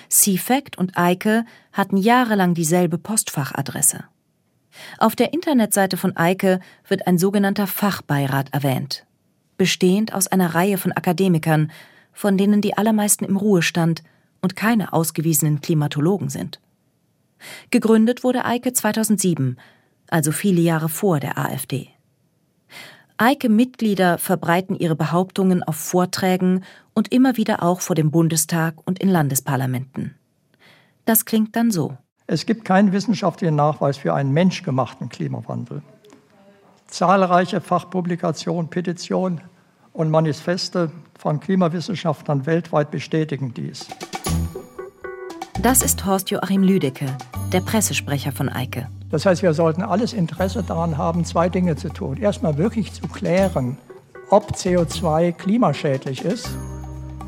CFACT 0.09 0.77
und 0.77 0.99
Eike 0.99 1.45
hatten 1.73 1.97
jahrelang 1.97 2.55
dieselbe 2.55 2.99
Postfachadresse. 2.99 4.03
Auf 4.99 5.15
der 5.15 5.33
Internetseite 5.33 5.97
von 5.97 6.17
Eike 6.17 6.59
wird 6.89 7.07
ein 7.07 7.17
sogenannter 7.17 7.69
Fachbeirat 7.69 8.53
erwähnt, 8.53 9.07
bestehend 9.57 10.13
aus 10.13 10.27
einer 10.27 10.53
Reihe 10.53 10.79
von 10.79 10.91
Akademikern, 10.91 11.71
von 12.13 12.37
denen 12.37 12.61
die 12.61 12.77
allermeisten 12.77 13.25
im 13.25 13.37
Ruhestand 13.37 14.03
und 14.43 14.57
keine 14.57 14.93
ausgewiesenen 14.93 15.61
Klimatologen 15.61 16.29
sind. 16.29 16.61
Gegründet 17.71 18.23
wurde 18.23 18.45
Eike 18.45 18.73
2007, 18.73 19.57
also 20.09 20.33
viele 20.33 20.61
Jahre 20.61 20.89
vor 20.89 21.21
der 21.21 21.39
AfD. 21.39 21.89
Eike-Mitglieder 23.17 24.19
verbreiten 24.19 24.77
ihre 24.77 24.97
Behauptungen 24.97 25.63
auf 25.63 25.77
Vorträgen 25.77 26.65
und 26.93 27.13
immer 27.13 27.37
wieder 27.37 27.63
auch 27.63 27.81
vor 27.81 27.95
dem 27.95 28.11
Bundestag 28.11 28.75
und 28.85 28.99
in 28.99 29.09
Landesparlamenten. 29.09 30.17
Das 31.05 31.25
klingt 31.25 31.55
dann 31.57 31.71
so. 31.71 31.97
Es 32.27 32.47
gibt 32.47 32.65
keinen 32.65 32.93
wissenschaftlichen 32.93 33.57
Nachweis 33.57 33.97
für 33.97 34.15
einen 34.15 34.33
menschgemachten 34.33 35.09
Klimawandel. 35.09 35.83
Zahlreiche 36.87 37.61
Fachpublikationen, 37.61 38.71
Petitionen 38.71 39.41
und 39.93 40.11
Manifeste 40.11 40.91
von 41.19 41.41
Klimawissenschaftlern 41.41 42.47
weltweit 42.47 42.91
bestätigen 42.91 43.55
dies. 43.55 43.87
Das 45.63 45.83
ist 45.83 46.05
Horst 46.07 46.31
Joachim 46.31 46.63
Lüdecke, 46.63 47.07
der 47.53 47.61
Pressesprecher 47.61 48.33
von 48.33 48.49
Eike. 48.49 48.89
Das 49.11 49.27
heißt, 49.27 49.43
wir 49.43 49.53
sollten 49.53 49.83
alles 49.83 50.15
Interesse 50.15 50.63
daran 50.63 50.97
haben, 50.97 51.25
zwei 51.25 51.49
Dinge 51.49 51.77
zu 51.77 51.91
tun. 51.91 52.17
Erstmal 52.17 52.57
wirklich 52.57 52.93
zu 52.93 53.07
klären, 53.07 53.77
ob 54.31 54.53
CO2 54.53 55.33
klimaschädlich 55.33 56.25
ist. 56.25 56.49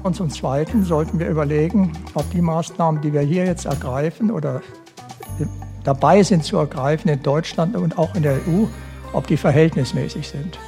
Und 0.03 0.17
zum 0.17 0.31
Zweiten 0.31 0.85
sollten 0.85 1.19
wir 1.19 1.29
überlegen, 1.29 1.93
ob 2.15 2.29
die 2.31 2.41
Maßnahmen, 2.41 3.03
die 3.03 3.13
wir 3.13 3.21
hier 3.21 3.45
jetzt 3.45 3.67
ergreifen 3.67 4.31
oder 4.31 4.63
dabei 5.85 6.23
sind 6.23 6.45
zu 6.45 6.57
ergreifen 6.57 7.11
in 7.11 7.23
Deutschland 7.23 7.77
und 7.77 7.99
auch 7.99 8.15
in 8.15 8.23
der 8.23 8.37
EU, 8.37 8.67
ob 9.13 9.27
die 9.27 9.37
verhältnismäßig 9.37 10.29
sind. 10.29 10.59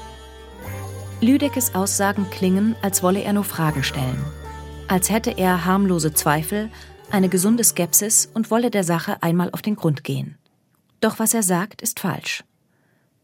Lüdeckes 1.22 1.74
Aussagen 1.74 2.28
klingen, 2.30 2.76
als 2.82 3.02
wolle 3.02 3.22
er 3.22 3.32
nur 3.32 3.44
Fragen 3.44 3.82
stellen. 3.82 4.22
Als 4.86 5.10
hätte 5.10 5.30
er 5.30 5.64
harmlose 5.64 6.12
Zweifel, 6.12 6.68
eine 7.10 7.30
gesunde 7.30 7.64
Skepsis 7.64 8.30
und 8.34 8.50
wolle 8.50 8.70
der 8.70 8.84
Sache 8.84 9.22
einmal 9.22 9.50
auf 9.50 9.62
den 9.62 9.76
Grund 9.76 10.04
gehen. 10.04 10.36
Doch 11.00 11.18
was 11.18 11.32
er 11.32 11.42
sagt, 11.42 11.80
ist 11.80 12.00
falsch. 12.00 12.44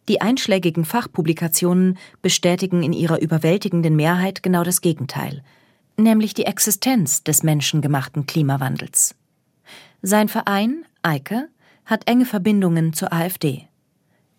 Die 0.09 0.23
einschlägigen 0.23 0.87
Fachpublikationen 0.87 1.99
bestätigen 2.23 2.83
in 2.83 2.95
ihrer 2.95 3.21
überwältigenden 3.21 3.95
Mehrheit 3.95 4.43
genau 4.43 4.65
das 4.65 4.81
Gegenteil, 4.81 5.45
nämlich 5.99 6.33
die 6.33 6.47
Existenz 6.47 7.23
des 7.23 7.43
menschengemachten 7.43 8.25
Klimawandels. 8.27 9.15
Sein 10.01 10.29
Verein, 10.29 10.87
Eike, 11.03 11.49
hat 11.85 12.09
enge 12.09 12.25
Verbindungen 12.25 12.95
zur 12.95 13.13
AfD. 13.13 13.69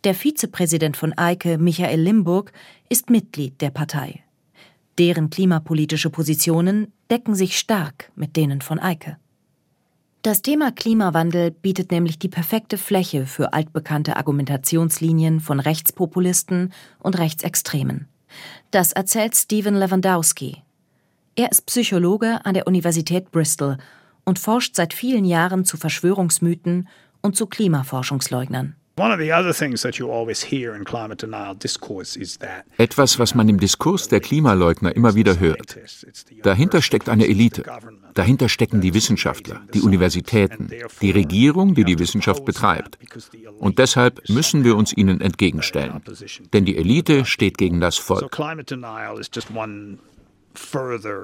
Der 0.03 0.15
Vizepräsident 0.15 0.97
von 0.97 1.17
Eike, 1.17 1.57
Michael 1.57 2.01
Limburg, 2.01 2.51
ist 2.93 3.09
Mitglied 3.09 3.59
der 3.59 3.71
Partei. 3.71 4.23
Deren 4.99 5.31
klimapolitische 5.31 6.11
Positionen 6.11 6.93
decken 7.09 7.33
sich 7.33 7.57
stark 7.57 8.11
mit 8.15 8.35
denen 8.35 8.61
von 8.61 8.77
Eike. 8.77 9.17
Das 10.21 10.43
Thema 10.43 10.71
Klimawandel 10.71 11.49
bietet 11.49 11.89
nämlich 11.89 12.19
die 12.19 12.29
perfekte 12.29 12.77
Fläche 12.77 13.25
für 13.25 13.51
altbekannte 13.51 14.15
Argumentationslinien 14.15 15.39
von 15.39 15.59
Rechtspopulisten 15.59 16.71
und 16.99 17.17
Rechtsextremen. 17.17 18.09
Das 18.69 18.91
erzählt 18.91 19.35
Stephen 19.35 19.73
Lewandowski. 19.73 20.61
Er 21.35 21.49
ist 21.49 21.65
Psychologe 21.65 22.45
an 22.45 22.53
der 22.53 22.67
Universität 22.67 23.31
Bristol 23.31 23.77
und 24.23 24.37
forscht 24.37 24.75
seit 24.75 24.93
vielen 24.93 25.25
Jahren 25.25 25.65
zu 25.65 25.77
Verschwörungsmythen 25.77 26.87
und 27.23 27.35
zu 27.35 27.47
Klimaforschungsleugnern. 27.47 28.75
Etwas, 32.77 33.17
was 33.17 33.33
man 33.33 33.49
im 33.49 33.59
Diskurs 33.59 34.07
der 34.07 34.19
Klimaleugner 34.19 34.95
immer 34.95 35.15
wieder 35.15 35.39
hört. 35.39 35.77
Dahinter 36.43 36.79
steckt 36.83 37.09
eine 37.09 37.27
Elite. 37.27 37.63
Dahinter 38.13 38.49
stecken 38.49 38.81
die 38.81 38.93
Wissenschaftler, 38.93 39.61
die 39.73 39.81
Universitäten, 39.81 40.69
die 41.01 41.09
Regierung, 41.09 41.73
die 41.73 41.85
die 41.85 41.97
Wissenschaft 41.97 42.45
betreibt. 42.45 42.99
Und 43.57 43.79
deshalb 43.79 44.29
müssen 44.29 44.63
wir 44.63 44.75
uns 44.75 44.95
ihnen 44.95 45.21
entgegenstellen. 45.21 46.03
Denn 46.53 46.65
die 46.65 46.77
Elite 46.77 47.25
steht 47.25 47.57
gegen 47.57 47.81
das 47.81 47.97
Volk. 47.97 48.29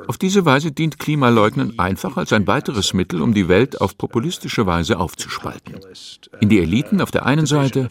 Auf 0.08 0.18
diese 0.18 0.46
Weise 0.46 0.72
dient 0.72 1.00
Klimaleugnen 1.00 1.78
einfach 1.78 2.18
als 2.18 2.34
ein 2.34 2.48
weiteres 2.48 2.94
Mittel, 2.94 3.22
um 3.22 3.34
die 3.34 3.48
Welt 3.48 3.80
auf 3.80 3.98
populistische 3.98 4.66
Weise 4.66 5.00
aufzuspalten. 5.00 5.80
In 6.40 6.50
die 6.50 6.60
Eliten 6.60 7.02
auf 7.02 7.12
der 7.12 7.26
einen 7.26 7.46
Seite 7.46 7.90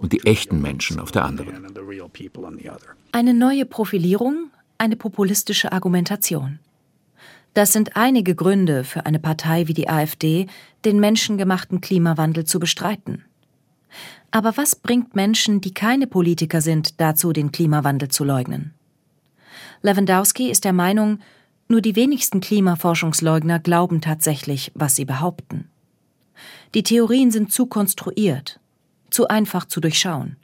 und 0.00 0.12
die 0.12 0.24
echten 0.24 0.60
Menschen 0.60 1.00
auf 1.00 1.10
der 1.10 1.24
anderen. 1.24 1.66
Eine 3.12 3.34
neue 3.34 3.66
Profilierung, 3.66 4.50
eine 4.78 4.96
populistische 4.96 5.72
Argumentation. 5.72 6.58
Das 7.54 7.72
sind 7.72 7.96
einige 7.96 8.34
Gründe 8.34 8.84
für 8.84 9.06
eine 9.06 9.18
Partei 9.18 9.66
wie 9.66 9.74
die 9.74 9.88
AfD, 9.88 10.46
den 10.84 11.00
menschengemachten 11.00 11.80
Klimawandel 11.80 12.44
zu 12.44 12.60
bestreiten. 12.60 13.24
Aber 14.30 14.56
was 14.56 14.76
bringt 14.76 15.16
Menschen, 15.16 15.60
die 15.60 15.74
keine 15.74 16.06
Politiker 16.06 16.60
sind, 16.60 17.00
dazu, 17.00 17.32
den 17.32 17.50
Klimawandel 17.50 18.08
zu 18.08 18.22
leugnen? 18.22 18.72
Lewandowski 19.82 20.50
ist 20.50 20.64
der 20.64 20.72
Meinung, 20.72 21.20
nur 21.68 21.80
die 21.80 21.96
wenigsten 21.96 22.40
Klimaforschungsleugner 22.40 23.60
glauben 23.60 24.00
tatsächlich, 24.00 24.72
was 24.74 24.96
sie 24.96 25.04
behaupten. 25.04 25.68
Die 26.74 26.82
Theorien 26.82 27.30
sind 27.30 27.52
zu 27.52 27.66
konstruiert, 27.66 28.60
zu 29.10 29.28
einfach 29.28 29.64
zu 29.64 29.80
durchschauen. 29.80 30.36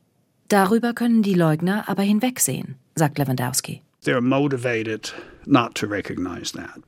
Darüber 0.48 0.94
können 0.94 1.22
die 1.22 1.34
Leugner 1.34 1.88
aber 1.88 2.02
hinwegsehen, 2.02 2.76
sagt 2.94 3.18
Lewandowski. 3.18 3.82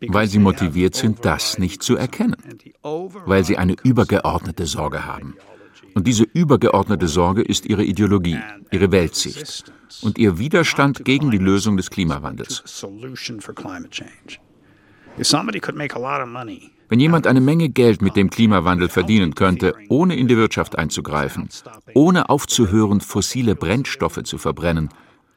Weil 0.01 0.27
sie 0.29 0.39
motiviert 0.39 0.95
sind, 0.95 1.25
das 1.25 1.59
nicht 1.59 1.83
zu 1.83 1.97
erkennen. 1.97 2.37
Weil 2.83 3.45
sie 3.45 3.59
eine 3.59 3.75
übergeordnete 3.83 4.67
Sorge 4.67 5.05
haben. 5.05 5.37
Und 5.99 6.07
diese 6.07 6.23
übergeordnete 6.23 7.09
Sorge 7.09 7.43
ist 7.43 7.67
ihre 7.67 7.83
Ideologie, 7.83 8.39
ihre 8.71 8.93
Weltsicht 8.93 9.73
und 10.01 10.17
ihr 10.17 10.39
Widerstand 10.39 11.05
gegen 11.05 11.33
die 11.33 11.39
Lösung 11.39 11.77
des 11.77 11.91
Klimawandels. 11.91 12.63
Wenn 16.89 17.01
jemand 17.01 17.27
eine 17.27 17.41
Menge 17.41 17.69
Geld 17.69 18.01
mit 18.01 18.15
dem 18.15 18.31
Klimawandel 18.31 18.89
verdienen 18.89 19.35
könnte, 19.35 19.75
ohne 19.89 20.15
in 20.15 20.29
die 20.29 20.37
Wirtschaft 20.37 20.79
einzugreifen, 20.79 21.49
ohne 21.95 22.29
aufzuhören, 22.29 23.01
fossile 23.01 23.57
Brennstoffe 23.57 24.23
zu 24.23 24.39
verbrennen, 24.39 24.91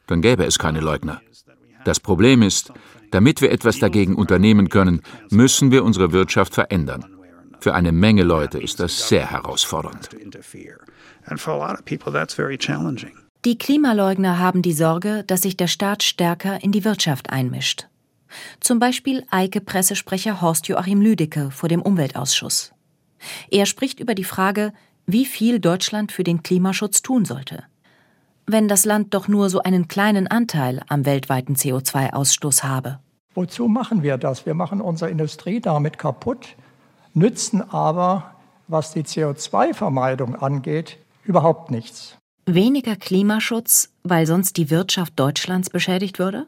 dann 0.06 0.22
gäbe 0.22 0.46
es 0.46 0.60
keine 0.60 0.82
Leugner. 0.82 1.24
Das 1.86 2.00
Problem 2.00 2.44
ist, 2.44 2.72
damit 3.10 3.42
wir 3.42 3.52
etwas 3.52 3.80
dagegen 3.80 4.14
unternehmen 4.14 4.70
können, 4.70 5.02
müssen 5.32 5.72
wir 5.72 5.84
unsere 5.84 6.12
Wirtschaft 6.12 6.54
verändern. 6.54 7.04
Für 7.62 7.76
eine 7.76 7.92
Menge 7.92 8.24
Leute 8.24 8.58
ist 8.58 8.80
das 8.80 9.08
sehr 9.08 9.30
herausfordernd. 9.30 10.10
Die 13.46 13.58
Klimaleugner 13.60 14.40
haben 14.40 14.62
die 14.64 14.74
Sorge, 14.74 15.24
dass 15.28 15.44
sich 15.44 15.58
der 15.58 15.68
Staat 15.68 16.02
stärker 16.02 16.64
in 16.64 16.72
die 16.72 16.84
Wirtschaft 16.84 17.30
einmischt. 17.30 17.88
Zum 18.62 18.80
Beispiel 18.80 19.24
Eike-Pressesprecher 19.30 20.42
Horst 20.42 20.70
Joachim 20.70 21.02
Lüdecke 21.02 21.52
vor 21.52 21.70
dem 21.70 21.84
Umweltausschuss. 21.84 22.74
Er 23.52 23.68
spricht 23.68 24.00
über 24.00 24.16
die 24.16 24.24
Frage, 24.24 24.74
wie 25.06 25.26
viel 25.26 25.60
Deutschland 25.60 26.12
für 26.12 26.24
den 26.24 26.42
Klimaschutz 26.42 27.04
tun 27.04 27.26
sollte. 27.26 27.64
Wenn 28.48 28.68
das 28.68 28.86
Land 28.86 29.14
doch 29.14 29.28
nur 29.28 29.52
so 29.52 29.62
einen 29.62 29.88
kleinen 29.88 30.26
Anteil 30.26 30.82
am 30.90 31.06
weltweiten 31.06 31.56
CO2-Ausstoß 31.56 32.64
habe. 32.64 33.00
Wozu 33.36 33.68
machen 33.68 34.02
wir 34.02 34.18
das? 34.18 34.48
Wir 34.48 34.56
machen 34.56 34.82
unsere 34.82 35.12
Industrie 35.12 35.60
damit 35.62 36.00
kaputt, 36.00 36.56
nützen 37.14 37.62
aber, 37.70 38.36
was 38.68 38.94
die 38.94 39.04
CO2-Vermeidung 39.04 40.36
angeht, 40.36 40.98
überhaupt 41.24 41.72
nichts. 41.72 42.18
Weniger 42.46 42.96
Klimaschutz, 42.96 43.94
weil 44.04 44.26
sonst 44.26 44.58
die 44.58 44.70
Wirtschaft 44.70 45.20
Deutschlands 45.20 45.70
beschädigt 45.70 46.20
würde? 46.20 46.48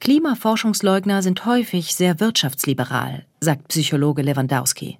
Klimaforschungsleugner 0.00 1.22
sind 1.22 1.46
häufig 1.46 1.94
sehr 1.94 2.20
wirtschaftsliberal, 2.20 3.24
sagt 3.40 3.68
Psychologe 3.68 4.22
Lewandowski. 4.22 4.98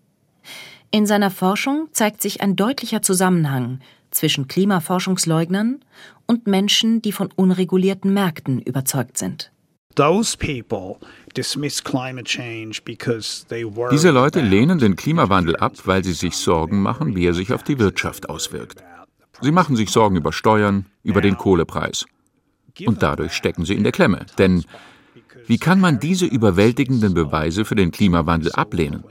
In 0.91 1.07
seiner 1.07 1.31
Forschung 1.31 1.89
zeigt 1.93 2.23
sich 2.23 2.41
ein 2.41 2.55
deutlicher 2.55 3.03
Zusammenhang 3.03 3.81
zwischen 4.13 4.47
Klimaforschungsleugnern 4.47 5.81
und 6.27 6.47
Menschen, 6.47 7.03
die 7.03 7.11
von 7.11 7.31
unregulierten 7.35 8.15
Märkten 8.15 8.61
überzeugt 8.61 9.19
sind. 9.19 9.51
Diese 13.91 14.11
Leute 14.11 14.41
lehnen 14.41 14.79
den 14.79 14.97
Klimawandel 14.97 15.57
ab, 15.57 15.75
weil 15.85 16.05
sie 16.05 16.13
sich 16.13 16.37
Sorgen 16.37 16.83
machen, 16.83 17.15
wie 17.15 17.27
er 17.27 17.35
sich 17.35 17.53
auf 17.53 17.63
die 17.63 17.79
Wirtschaft 17.79 18.29
auswirkt. 18.29 18.83
Sie 19.41 19.53
machen 19.53 19.77
sich 19.77 19.91
Sorgen 19.91 20.17
über 20.17 20.33
Steuern, 20.33 20.87
über 21.03 21.21
den 21.21 21.37
Kohlepreis. 21.37 22.07
Und 22.87 23.03
dadurch 23.03 23.33
stecken 23.33 23.65
sie 23.65 23.75
in 23.75 23.83
der 23.83 23.93
Klemme. 23.93 24.27
Denn 24.39 24.65
wie 25.47 25.59
kann 25.59 25.81
man 25.81 26.01
diese 26.01 26.27
überwältigenden 26.27 27.15
Beweise 27.15 27.65
für 27.65 27.75
den 27.75 27.91
Klimawandel 27.91 28.53
ablehnen? 28.53 29.05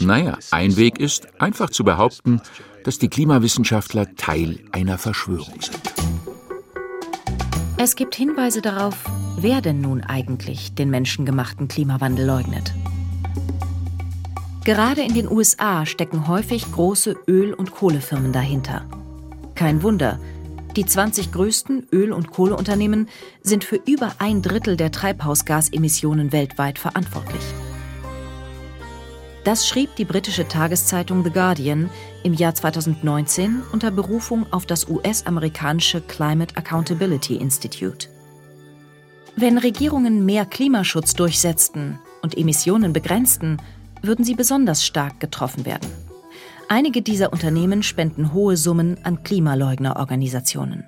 Naja, 0.00 0.38
ein 0.50 0.76
Weg 0.76 0.98
ist, 0.98 1.40
einfach 1.40 1.70
zu 1.70 1.84
behaupten, 1.84 2.40
dass 2.84 2.98
die 2.98 3.08
Klimawissenschaftler 3.08 4.14
Teil 4.16 4.60
einer 4.72 4.98
Verschwörung 4.98 5.60
sind. 5.60 5.80
Es 7.78 7.96
gibt 7.96 8.14
Hinweise 8.14 8.62
darauf, 8.62 8.96
wer 9.38 9.60
denn 9.60 9.80
nun 9.80 10.02
eigentlich 10.02 10.74
den 10.74 10.90
menschengemachten 10.90 11.68
Klimawandel 11.68 12.26
leugnet. 12.26 12.72
Gerade 14.64 15.02
in 15.02 15.14
den 15.14 15.28
USA 15.28 15.86
stecken 15.86 16.28
häufig 16.28 16.70
große 16.70 17.16
Öl- 17.26 17.54
und 17.54 17.72
Kohlefirmen 17.72 18.32
dahinter. 18.32 18.84
Kein 19.56 19.82
Wunder, 19.82 20.20
die 20.76 20.86
20 20.86 21.32
größten 21.32 21.88
Öl- 21.92 22.12
und 22.12 22.30
Kohleunternehmen 22.30 23.08
sind 23.42 23.64
für 23.64 23.80
über 23.84 24.12
ein 24.18 24.40
Drittel 24.40 24.76
der 24.76 24.92
Treibhausgasemissionen 24.92 26.30
weltweit 26.30 26.78
verantwortlich. 26.78 27.42
Das 29.44 29.66
schrieb 29.66 29.96
die 29.96 30.04
britische 30.04 30.46
Tageszeitung 30.46 31.24
The 31.24 31.30
Guardian 31.30 31.90
im 32.22 32.32
Jahr 32.32 32.54
2019 32.54 33.62
unter 33.72 33.90
Berufung 33.90 34.46
auf 34.52 34.66
das 34.66 34.88
US-amerikanische 34.88 36.00
Climate 36.00 36.56
Accountability 36.56 37.34
Institute. 37.36 38.08
Wenn 39.34 39.58
Regierungen 39.58 40.24
mehr 40.24 40.46
Klimaschutz 40.46 41.14
durchsetzten 41.14 41.98
und 42.22 42.38
Emissionen 42.38 42.92
begrenzten, 42.92 43.56
würden 44.00 44.24
sie 44.24 44.34
besonders 44.34 44.86
stark 44.86 45.18
getroffen 45.18 45.66
werden. 45.66 45.90
Einige 46.68 47.02
dieser 47.02 47.32
Unternehmen 47.32 47.82
spenden 47.82 48.32
hohe 48.32 48.56
Summen 48.56 48.96
an 49.02 49.24
Klimaleugnerorganisationen. 49.24 50.84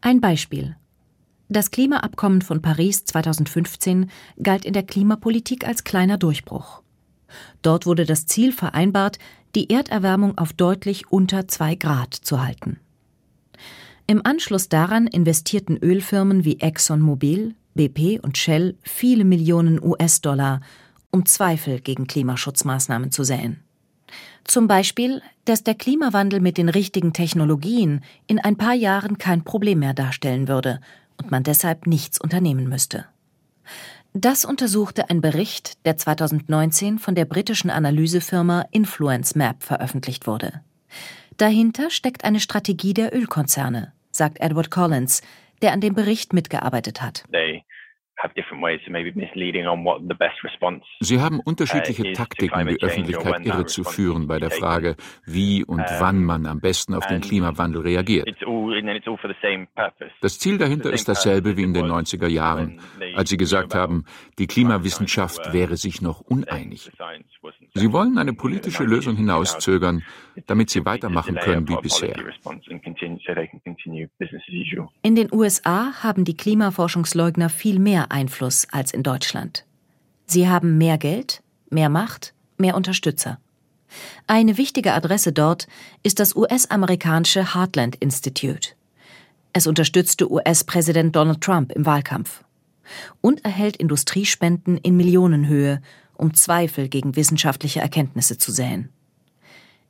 Ein 0.00 0.20
Beispiel. 0.20 0.76
Das 1.48 1.70
Klimaabkommen 1.70 2.42
von 2.42 2.60
Paris 2.60 3.04
2015 3.04 4.10
galt 4.42 4.64
in 4.64 4.72
der 4.72 4.82
Klimapolitik 4.82 5.66
als 5.66 5.84
kleiner 5.84 6.18
Durchbruch. 6.18 6.83
Dort 7.62 7.86
wurde 7.86 8.04
das 8.04 8.26
Ziel 8.26 8.52
vereinbart, 8.52 9.18
die 9.54 9.70
Erderwärmung 9.70 10.36
auf 10.38 10.52
deutlich 10.52 11.10
unter 11.10 11.48
zwei 11.48 11.74
Grad 11.74 12.14
zu 12.14 12.44
halten. 12.44 12.80
Im 14.06 14.24
Anschluss 14.24 14.68
daran 14.68 15.06
investierten 15.06 15.78
Ölfirmen 15.78 16.44
wie 16.44 16.60
ExxonMobil, 16.60 17.54
BP 17.74 18.20
und 18.22 18.36
Shell 18.36 18.76
viele 18.82 19.24
Millionen 19.24 19.82
US-Dollar, 19.82 20.60
um 21.10 21.24
Zweifel 21.26 21.80
gegen 21.80 22.06
Klimaschutzmaßnahmen 22.06 23.10
zu 23.10 23.24
säen. 23.24 23.60
Zum 24.44 24.68
Beispiel, 24.68 25.22
dass 25.46 25.64
der 25.64 25.74
Klimawandel 25.74 26.40
mit 26.40 26.58
den 26.58 26.68
richtigen 26.68 27.12
Technologien 27.12 28.02
in 28.26 28.38
ein 28.38 28.56
paar 28.56 28.74
Jahren 28.74 29.16
kein 29.16 29.42
Problem 29.42 29.78
mehr 29.78 29.94
darstellen 29.94 30.48
würde 30.48 30.80
und 31.16 31.30
man 31.30 31.42
deshalb 31.42 31.86
nichts 31.86 32.20
unternehmen 32.20 32.68
müsste. 32.68 33.06
Das 34.16 34.44
untersuchte 34.44 35.10
ein 35.10 35.20
Bericht, 35.20 35.84
der 35.84 35.96
2019 35.96 37.00
von 37.00 37.16
der 37.16 37.24
britischen 37.24 37.68
Analysefirma 37.68 38.64
Influence 38.70 39.34
Map 39.34 39.64
veröffentlicht 39.64 40.28
wurde. 40.28 40.60
Dahinter 41.36 41.90
steckt 41.90 42.22
eine 42.22 42.38
Strategie 42.38 42.94
der 42.94 43.12
Ölkonzerne, 43.12 43.92
sagt 44.12 44.38
Edward 44.38 44.70
Collins, 44.70 45.20
der 45.62 45.72
an 45.72 45.80
dem 45.80 45.94
Bericht 45.94 46.32
mitgearbeitet 46.32 47.02
hat. 47.02 47.24
They 47.32 47.63
Sie 51.00 51.20
haben 51.20 51.40
unterschiedliche 51.40 52.10
uh, 52.10 52.12
Taktiken, 52.12 52.66
die 52.68 52.82
Öffentlichkeit 52.82 53.44
irre 53.44 53.66
zu 53.66 53.84
führen 53.84 54.26
bei 54.26 54.38
der 54.38 54.50
Frage, 54.50 54.96
wie 55.26 55.64
und 55.64 55.84
wann 55.98 56.24
man 56.24 56.46
am 56.46 56.60
besten 56.60 56.94
auf 56.94 57.06
den 57.06 57.20
Klimawandel 57.20 57.82
reagiert. 57.82 58.28
Das 60.20 60.38
Ziel 60.38 60.58
dahinter 60.58 60.92
ist 60.92 61.08
dasselbe 61.08 61.56
wie 61.56 61.62
in 61.62 61.74
den 61.74 61.86
90er 61.86 62.28
Jahren, 62.28 62.80
als 63.14 63.30
Sie 63.30 63.36
gesagt 63.36 63.74
haben, 63.74 64.04
die 64.38 64.46
Klimawissenschaft 64.46 65.52
wäre 65.52 65.76
sich 65.76 66.00
noch 66.00 66.20
uneinig. 66.20 66.90
Sie 67.74 67.92
wollen 67.92 68.18
eine 68.18 68.32
politische 68.32 68.84
Lösung 68.84 69.16
hinauszögern, 69.16 70.02
damit 70.46 70.70
sie 70.70 70.84
weitermachen 70.84 71.36
können 71.36 71.68
wie 71.68 71.76
bisher. 71.76 72.14
In 75.02 75.14
den 75.16 75.28
USA 75.32 76.02
haben 76.02 76.24
die 76.24 76.36
Klimaforschungsleugner 76.36 77.48
viel 77.48 77.78
mehr 77.78 78.03
Einfluss 78.10 78.66
als 78.70 78.92
in 78.92 79.02
Deutschland. 79.02 79.64
Sie 80.26 80.48
haben 80.48 80.78
mehr 80.78 80.98
Geld, 80.98 81.42
mehr 81.70 81.88
Macht, 81.88 82.34
mehr 82.56 82.74
Unterstützer. 82.74 83.38
Eine 84.26 84.56
wichtige 84.56 84.94
Adresse 84.94 85.32
dort 85.32 85.66
ist 86.02 86.18
das 86.18 86.34
US-amerikanische 86.34 87.54
Heartland 87.54 87.96
Institute. 87.96 88.70
Es 89.52 89.66
unterstützte 89.66 90.30
US-Präsident 90.30 91.14
Donald 91.14 91.40
Trump 91.40 91.72
im 91.72 91.86
Wahlkampf 91.86 92.44
und 93.20 93.44
erhält 93.44 93.76
Industriespenden 93.76 94.78
in 94.78 94.96
Millionenhöhe, 94.96 95.80
um 96.14 96.34
Zweifel 96.34 96.88
gegen 96.88 97.16
wissenschaftliche 97.16 97.80
Erkenntnisse 97.80 98.38
zu 98.38 98.52
säen. 98.52 98.88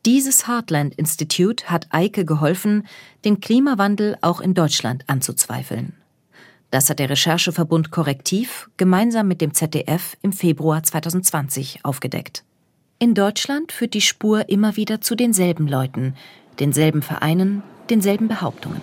Dieses 0.04 0.46
Heartland 0.46 0.94
Institute 0.94 1.70
hat 1.70 1.88
Eike 1.90 2.26
geholfen, 2.26 2.86
den 3.24 3.40
Klimawandel 3.40 4.18
auch 4.20 4.40
in 4.40 4.52
Deutschland 4.52 5.04
anzuzweifeln. 5.06 5.94
Das 6.74 6.90
hat 6.90 6.98
der 6.98 7.08
Rechercheverbund 7.08 7.92
Korrektiv 7.92 8.68
gemeinsam 8.78 9.28
mit 9.28 9.40
dem 9.40 9.54
ZDF 9.54 10.16
im 10.22 10.32
Februar 10.32 10.82
2020 10.82 11.84
aufgedeckt. 11.84 12.42
In 12.98 13.14
Deutschland 13.14 13.70
führt 13.70 13.94
die 13.94 14.00
Spur 14.00 14.48
immer 14.48 14.74
wieder 14.74 15.00
zu 15.00 15.14
denselben 15.14 15.68
Leuten, 15.68 16.16
denselben 16.58 17.02
Vereinen, 17.02 17.62
denselben 17.90 18.26
Behauptungen. 18.26 18.80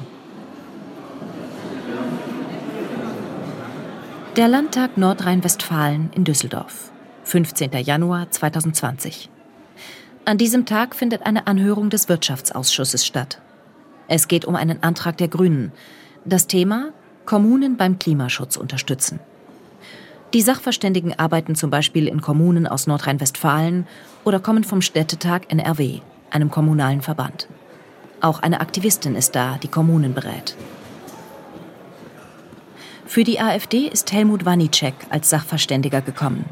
Der 4.38 4.48
Landtag 4.48 4.96
Nordrhein-Westfalen 4.96 6.12
in 6.16 6.24
Düsseldorf, 6.24 6.94
15. 7.26 7.72
Januar 7.74 8.32
2020. 8.32 9.30
An 10.24 10.38
diesem 10.38 10.66
Tag 10.66 10.96
findet 10.96 11.26
eine 11.26 11.46
Anhörung 11.46 11.90
des 11.90 12.08
Wirtschaftsausschusses 12.08 13.06
statt. 13.06 13.42
Es 14.08 14.30
geht 14.30 14.46
um 14.46 14.56
einen 14.56 14.82
Antrag 14.82 15.18
der 15.18 15.28
Grünen. 15.28 15.74
Das 16.24 16.48
Thema 16.48 16.94
Kommunen 17.26 17.78
beim 17.78 18.00
Klimaschutz 18.00 18.58
unterstützen. 18.58 19.20
Die 20.34 20.42
Sachverständigen 20.42 21.18
arbeiten 21.20 21.56
zum 21.56 21.70
Beispiel 21.70 22.08
in 22.08 22.22
Kommunen 22.22 22.66
aus 22.66 22.88
Nordrhein-Westfalen 22.88 23.86
oder 24.24 24.40
kommen 24.40 24.64
vom 24.64 24.82
Städtetag 24.82 25.42
NRW, 25.50 26.00
einem 26.30 26.50
kommunalen 26.50 27.02
Verband. 27.02 27.48
Auch 28.22 28.40
eine 28.42 28.62
Aktivistin 28.62 29.16
ist 29.16 29.36
da, 29.36 29.58
die 29.62 29.68
Kommunen 29.68 30.14
berät. 30.14 30.56
Für 33.06 33.26
die 33.26 33.42
AfD 33.42 33.88
ist 33.88 34.14
Helmut 34.14 34.46
Wanicek 34.46 34.94
als 35.10 35.30
Sachverständiger 35.30 36.02
gekommen. 36.02 36.46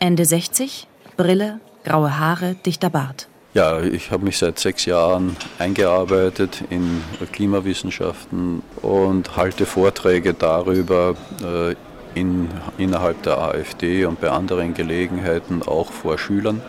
Ende 0.00 0.24
60, 0.24 0.88
Brille, 1.16 1.60
graue 1.84 2.18
Haare, 2.18 2.56
dichter 2.66 2.90
Bart. 2.90 3.28
Ja, 3.54 3.80
ich 3.80 4.10
habe 4.10 4.24
mich 4.24 4.36
seit 4.36 4.58
sechs 4.58 4.84
Jahren 4.84 5.36
eingearbeitet 5.58 6.64
in 6.68 7.02
Klimawissenschaften 7.32 8.62
und 8.82 9.36
halte 9.36 9.64
Vorträge 9.64 10.34
darüber 10.34 11.14
äh, 11.42 11.74
in, 12.14 12.48
innerhalb 12.76 13.22
der 13.22 13.38
AfD 13.38 14.04
und 14.04 14.20
bei 14.20 14.30
anderen 14.30 14.74
Gelegenheiten 14.74 15.62
auch 15.62 15.92
vor 15.92 16.18
Schülern. 16.18 16.60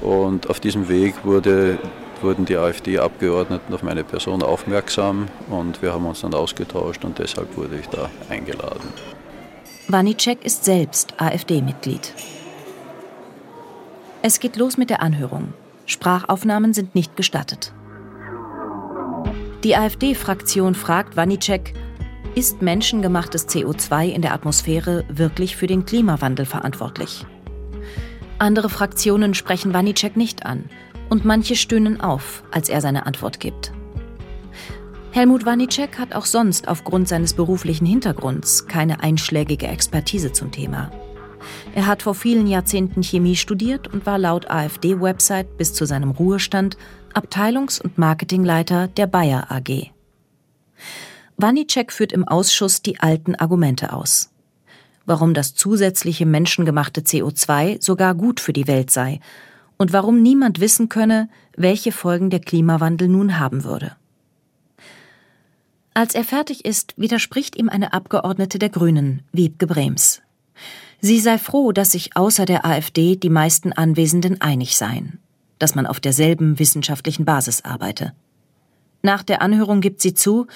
Und 0.00 0.48
auf 0.48 0.60
diesem 0.60 0.88
Weg 0.88 1.14
wurde, 1.24 1.78
wurden 2.22 2.44
die 2.44 2.56
AfD-Abgeordneten 2.56 3.74
auf 3.74 3.82
meine 3.82 4.04
Person 4.04 4.42
aufmerksam 4.42 5.26
und 5.50 5.82
wir 5.82 5.92
haben 5.92 6.06
uns 6.06 6.20
dann 6.20 6.34
ausgetauscht 6.34 7.04
und 7.04 7.18
deshalb 7.18 7.56
wurde 7.56 7.76
ich 7.76 7.88
da 7.88 8.08
eingeladen. 8.28 8.92
Wanicek 9.88 10.44
ist 10.44 10.64
selbst 10.64 11.14
AfD-Mitglied. 11.16 12.12
Es 14.22 14.38
geht 14.38 14.56
los 14.56 14.76
mit 14.76 14.90
der 14.90 15.00
Anhörung. 15.02 15.54
Sprachaufnahmen 15.88 16.74
sind 16.74 16.94
nicht 16.94 17.16
gestattet. 17.16 17.72
Die 19.64 19.74
AfD-Fraktion 19.74 20.74
fragt 20.74 21.16
Wanicek, 21.16 21.72
ist 22.34 22.62
menschengemachtes 22.62 23.48
CO2 23.48 24.10
in 24.10 24.22
der 24.22 24.34
Atmosphäre 24.34 25.04
wirklich 25.08 25.56
für 25.56 25.66
den 25.66 25.86
Klimawandel 25.86 26.46
verantwortlich? 26.46 27.26
Andere 28.38 28.68
Fraktionen 28.68 29.34
sprechen 29.34 29.74
Wanicek 29.74 30.16
nicht 30.16 30.46
an 30.46 30.68
und 31.08 31.24
manche 31.24 31.56
stöhnen 31.56 32.00
auf, 32.00 32.44
als 32.52 32.68
er 32.68 32.82
seine 32.82 33.06
Antwort 33.06 33.40
gibt. 33.40 33.72
Helmut 35.10 35.46
Wanicek 35.46 35.98
hat 35.98 36.14
auch 36.14 36.26
sonst 36.26 36.68
aufgrund 36.68 37.08
seines 37.08 37.32
beruflichen 37.32 37.86
Hintergrunds 37.86 38.66
keine 38.68 39.00
einschlägige 39.00 39.66
Expertise 39.66 40.32
zum 40.32 40.52
Thema. 40.52 40.92
Er 41.74 41.86
hat 41.86 42.02
vor 42.02 42.14
vielen 42.14 42.46
Jahrzehnten 42.46 43.02
Chemie 43.02 43.36
studiert 43.36 43.88
und 43.88 44.06
war 44.06 44.18
laut 44.18 44.50
AfD-Website 44.50 45.56
bis 45.56 45.74
zu 45.74 45.84
seinem 45.84 46.10
Ruhestand 46.10 46.76
Abteilungs- 47.14 47.80
und 47.80 47.98
Marketingleiter 47.98 48.88
der 48.88 49.06
Bayer 49.06 49.50
AG. 49.50 49.90
Wanicek 51.36 51.92
führt 51.92 52.12
im 52.12 52.26
Ausschuss 52.26 52.82
die 52.82 53.00
alten 53.00 53.34
Argumente 53.34 53.92
aus. 53.92 54.30
Warum 55.06 55.34
das 55.34 55.54
zusätzliche 55.54 56.26
menschengemachte 56.26 57.00
CO2 57.00 57.82
sogar 57.82 58.14
gut 58.14 58.40
für 58.40 58.52
die 58.52 58.66
Welt 58.66 58.90
sei 58.90 59.20
und 59.78 59.92
warum 59.92 60.20
niemand 60.20 60.60
wissen 60.60 60.88
könne, 60.88 61.30
welche 61.56 61.92
Folgen 61.92 62.30
der 62.30 62.40
Klimawandel 62.40 63.08
nun 63.08 63.38
haben 63.38 63.64
würde. 63.64 63.96
Als 65.94 66.14
er 66.14 66.24
fertig 66.24 66.64
ist, 66.64 66.94
widerspricht 66.96 67.56
ihm 67.56 67.68
eine 67.68 67.92
Abgeordnete 67.92 68.58
der 68.58 68.68
Grünen, 68.68 69.22
Wiebke 69.32 69.66
Brems. 69.66 70.22
Sie 71.00 71.20
sei 71.20 71.38
froh, 71.38 71.72
dass 71.72 71.92
sich 71.92 72.16
außer 72.16 72.44
der 72.44 72.64
AfD 72.64 73.16
die 73.16 73.30
meisten 73.30 73.72
Anwesenden 73.72 74.40
einig 74.40 74.76
seien, 74.76 75.18
dass 75.58 75.74
man 75.74 75.86
auf 75.86 76.00
derselben 76.00 76.58
wissenschaftlichen 76.58 77.24
Basis 77.24 77.64
arbeite. 77.64 78.14
Nach 79.02 79.22
der 79.22 79.40
Anhörung 79.42 79.80
gibt 79.80 80.02
sie 80.02 80.14
zu, 80.14 80.46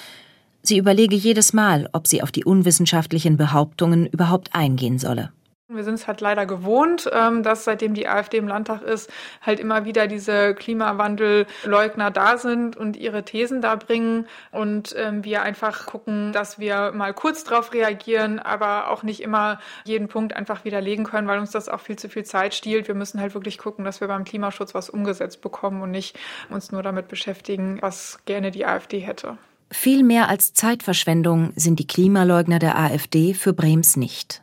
sie 0.61 0.77
überlege 0.77 1.15
jedes 1.15 1.53
Mal, 1.53 1.89
ob 1.93 2.07
sie 2.07 2.21
auf 2.21 2.31
die 2.31 2.43
unwissenschaftlichen 2.43 3.37
Behauptungen 3.37 4.05
überhaupt 4.05 4.53
eingehen 4.53 4.99
solle. 4.99 5.31
Wir 5.69 5.85
sind 5.85 5.93
es 5.93 6.07
halt 6.07 6.19
leider 6.19 6.45
gewohnt, 6.45 7.09
ähm, 7.13 7.41
dass 7.41 7.63
seitdem 7.63 7.93
die 7.93 8.05
AfD 8.05 8.37
im 8.37 8.49
Landtag 8.49 8.81
ist, 8.81 9.09
halt 9.41 9.61
immer 9.61 9.85
wieder 9.85 10.07
diese 10.07 10.53
Klimawandelleugner 10.55 12.11
da 12.11 12.37
sind 12.37 12.75
und 12.75 12.97
ihre 12.97 13.23
Thesen 13.23 13.61
da 13.61 13.77
bringen 13.77 14.27
und 14.51 14.93
ähm, 14.97 15.23
wir 15.23 15.41
einfach 15.41 15.85
gucken, 15.85 16.33
dass 16.33 16.59
wir 16.59 16.91
mal 16.91 17.13
kurz 17.13 17.45
drauf 17.45 17.73
reagieren, 17.73 18.39
aber 18.39 18.89
auch 18.89 19.03
nicht 19.03 19.21
immer 19.21 19.57
jeden 19.85 20.09
Punkt 20.09 20.35
einfach 20.35 20.65
widerlegen 20.65 21.05
können, 21.05 21.29
weil 21.29 21.39
uns 21.39 21.51
das 21.51 21.69
auch 21.69 21.79
viel 21.79 21.95
zu 21.97 22.09
viel 22.09 22.25
Zeit 22.25 22.53
stiehlt. 22.53 22.89
Wir 22.89 22.95
müssen 22.95 23.21
halt 23.21 23.33
wirklich 23.33 23.57
gucken, 23.57 23.85
dass 23.85 24.01
wir 24.01 24.09
beim 24.09 24.25
Klimaschutz 24.25 24.75
was 24.75 24.89
umgesetzt 24.89 25.39
bekommen 25.39 25.81
und 25.81 25.91
nicht 25.91 26.19
uns 26.49 26.73
nur 26.73 26.83
damit 26.83 27.07
beschäftigen, 27.07 27.81
was 27.81 28.19
gerne 28.25 28.51
die 28.51 28.65
AfD 28.65 28.99
hätte. 28.99 29.37
Viel 29.71 30.03
mehr 30.03 30.27
als 30.27 30.53
Zeitverschwendung 30.53 31.53
sind 31.55 31.79
die 31.79 31.87
Klimaleugner 31.87 32.59
der 32.59 32.77
AfD 32.77 33.33
für 33.33 33.53
Brems 33.53 33.95
nicht. 33.95 34.42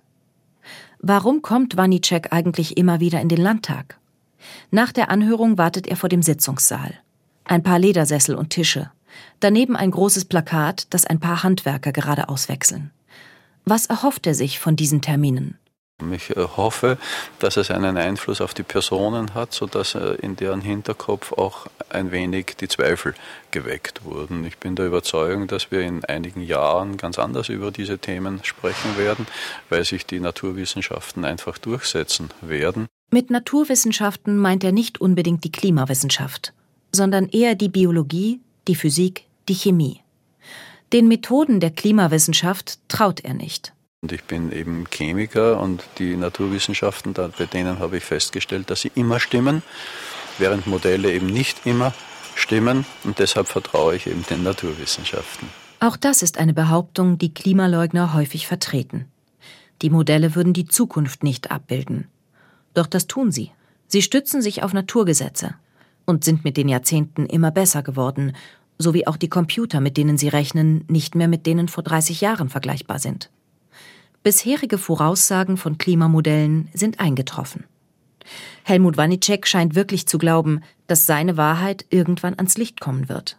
Warum 1.03 1.41
kommt 1.41 1.79
Wanicek 1.79 2.31
eigentlich 2.31 2.77
immer 2.77 3.01
wieder 3.01 3.23
in 3.23 3.31
den 3.31 3.41
Landtag? 3.41 3.99
Nach 4.71 4.93
der 4.93 5.11
Anhörung 5.11 5.57
wartet 5.57 5.87
er 5.87 5.97
vor 5.97 6.11
dem 6.11 6.23
Sitzungssaal. 6.23 6.93
Ein 7.45 7.63
paar 7.63 7.79
Ledersessel 7.79 8.35
und 8.35 8.51
Tische. 8.51 8.91
Daneben 9.41 9.77
ein 9.77 9.91
großes 9.91 10.27
Plakat, 10.27 10.87
das 10.91 11.07
ein 11.07 11.19
paar 11.19 11.43
Handwerker 11.43 11.93
gerade 11.93 12.29
auswechseln. 12.29 12.91
Was 13.65 13.87
erhofft 13.87 14.27
er 14.27 14.35
sich 14.35 14.59
von 14.59 14.77
diesen 14.77 15.01
Terminen? 15.01 15.57
Ich 16.13 16.37
äh, 16.37 16.47
hoffe, 16.57 16.99
dass 17.39 17.57
es 17.57 17.71
einen 17.71 17.97
Einfluss 17.97 18.41
auf 18.41 18.55
die 18.55 18.63
Personen 18.63 19.35
hat, 19.35 19.53
sodass 19.53 19.95
äh, 19.95 20.15
in 20.21 20.37
deren 20.37 20.61
Hinterkopf 20.61 21.33
auch 21.33 21.67
ein 21.89 22.11
wenig 22.11 22.57
die 22.61 22.69
Zweifel 22.69 23.15
geweckt 23.51 24.05
wurden. 24.05 24.45
Ich 24.45 24.59
bin 24.59 24.77
der 24.77 24.87
Überzeugung, 24.87 25.47
dass 25.47 25.71
wir 25.71 25.81
in 25.81 26.05
einigen 26.05 26.43
Jahren 26.43 26.97
ganz 26.97 27.19
anders 27.19 27.49
über 27.49 27.71
diese 27.71 27.99
Themen 27.99 28.41
sprechen 28.43 28.97
werden, 28.97 29.27
weil 29.69 29.85
sich 29.85 30.07
die 30.07 30.21
Naturwissenschaften 30.21 31.25
einfach 31.25 31.59
durchsetzen 31.59 32.31
werden. 32.41 32.87
Mit 33.11 33.31
Naturwissenschaften 33.31 34.37
meint 34.37 34.63
er 34.63 34.73
nicht 34.73 35.01
unbedingt 35.01 35.43
die 35.45 35.53
Klimawissenschaft, 35.53 36.53
sondern 36.93 37.29
eher 37.29 37.57
die 37.57 37.69
Biologie, 37.69 38.41
die 38.69 38.77
Physik, 38.77 39.25
die 39.49 39.55
Chemie. 39.55 40.01
Den 40.93 41.09
Methoden 41.09 41.61
der 41.61 41.71
Klimawissenschaft 41.71 42.79
traut 42.89 43.21
er 43.21 43.35
nicht. 43.35 43.73
Und 44.03 44.13
ich 44.13 44.25
bin 44.25 44.51
eben 44.51 44.87
Chemiker 44.91 45.61
und 45.61 45.85
die 45.99 46.17
Naturwissenschaften, 46.17 47.13
da, 47.13 47.29
bei 47.37 47.45
denen 47.45 47.81
habe 47.81 47.99
ich 47.99 48.05
festgestellt, 48.05 48.71
dass 48.71 48.81
sie 48.81 48.91
immer 48.95 49.21
stimmen, 49.21 49.63
während 50.39 50.67
Modelle 50.67 51.13
eben 51.13 51.27
nicht 51.27 51.67
immer 51.67 51.93
stimmen. 52.35 52.87
Und 53.05 53.19
deshalb 53.19 53.49
vertraue 53.49 53.97
ich 53.97 54.07
eben 54.07 54.25
den 54.31 54.43
Naturwissenschaften. 54.43 55.49
Auch 55.81 55.99
das 55.99 56.23
ist 56.23 56.39
eine 56.39 56.55
Behauptung, 56.55 57.19
die 57.19 57.35
Klimaleugner 57.35 58.15
häufig 58.15 58.47
vertreten. 58.47 59.05
Die 59.83 59.91
Modelle 59.91 60.35
würden 60.35 60.55
die 60.55 60.67
Zukunft 60.67 61.23
nicht 61.23 61.51
abbilden. 61.51 62.09
Doch 62.73 62.87
das 62.87 63.07
tun 63.07 63.31
sie. 63.31 63.51
Sie 63.87 64.01
stützen 64.01 64.41
sich 64.41 64.63
auf 64.63 64.73
Naturgesetze 64.73 65.57
und 66.07 66.25
sind 66.25 66.43
mit 66.43 66.57
den 66.57 66.71
Jahrzehnten 66.71 67.27
immer 67.27 67.51
besser 67.51 67.83
geworden, 67.83 68.35
so 68.79 68.95
wie 68.95 69.07
auch 69.07 69.19
die 69.19 69.29
Computer, 69.29 69.81
mit 69.81 69.99
denen 69.99 70.17
sie 70.17 70.29
rechnen, 70.29 70.85
nicht 70.89 71.15
mehr 71.15 71.29
mit 71.29 71.45
denen 71.45 71.69
vor 71.69 71.85
30 71.85 72.23
Jahren 72.23 72.49
vergleichbar 72.49 72.99
sind. 72.99 73.29
Bisherige 74.23 74.77
Voraussagen 74.77 75.57
von 75.57 75.79
Klimamodellen 75.79 76.69
sind 76.75 77.01
eingetroffen. 77.01 77.65
Helmut 78.65 78.99
Wanicek 78.99 79.47
scheint 79.47 79.75
wirklich 79.75 80.07
zu 80.07 80.19
glauben, 80.19 80.61
dass 80.89 81.07
seine 81.07 81.39
Wahrheit 81.39 81.87
irgendwann 81.89 82.35
ans 82.35 82.59
Licht 82.59 82.81
kommen 82.81 83.09
wird. 83.09 83.39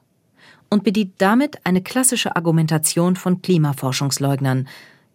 Und 0.72 0.84
bedient 0.84 1.14
damit 1.20 1.64
eine 1.66 1.84
klassische 1.84 2.36
Argumentation 2.36 3.16
von 3.16 3.44
Klimaforschungsleugnern, 3.44 4.68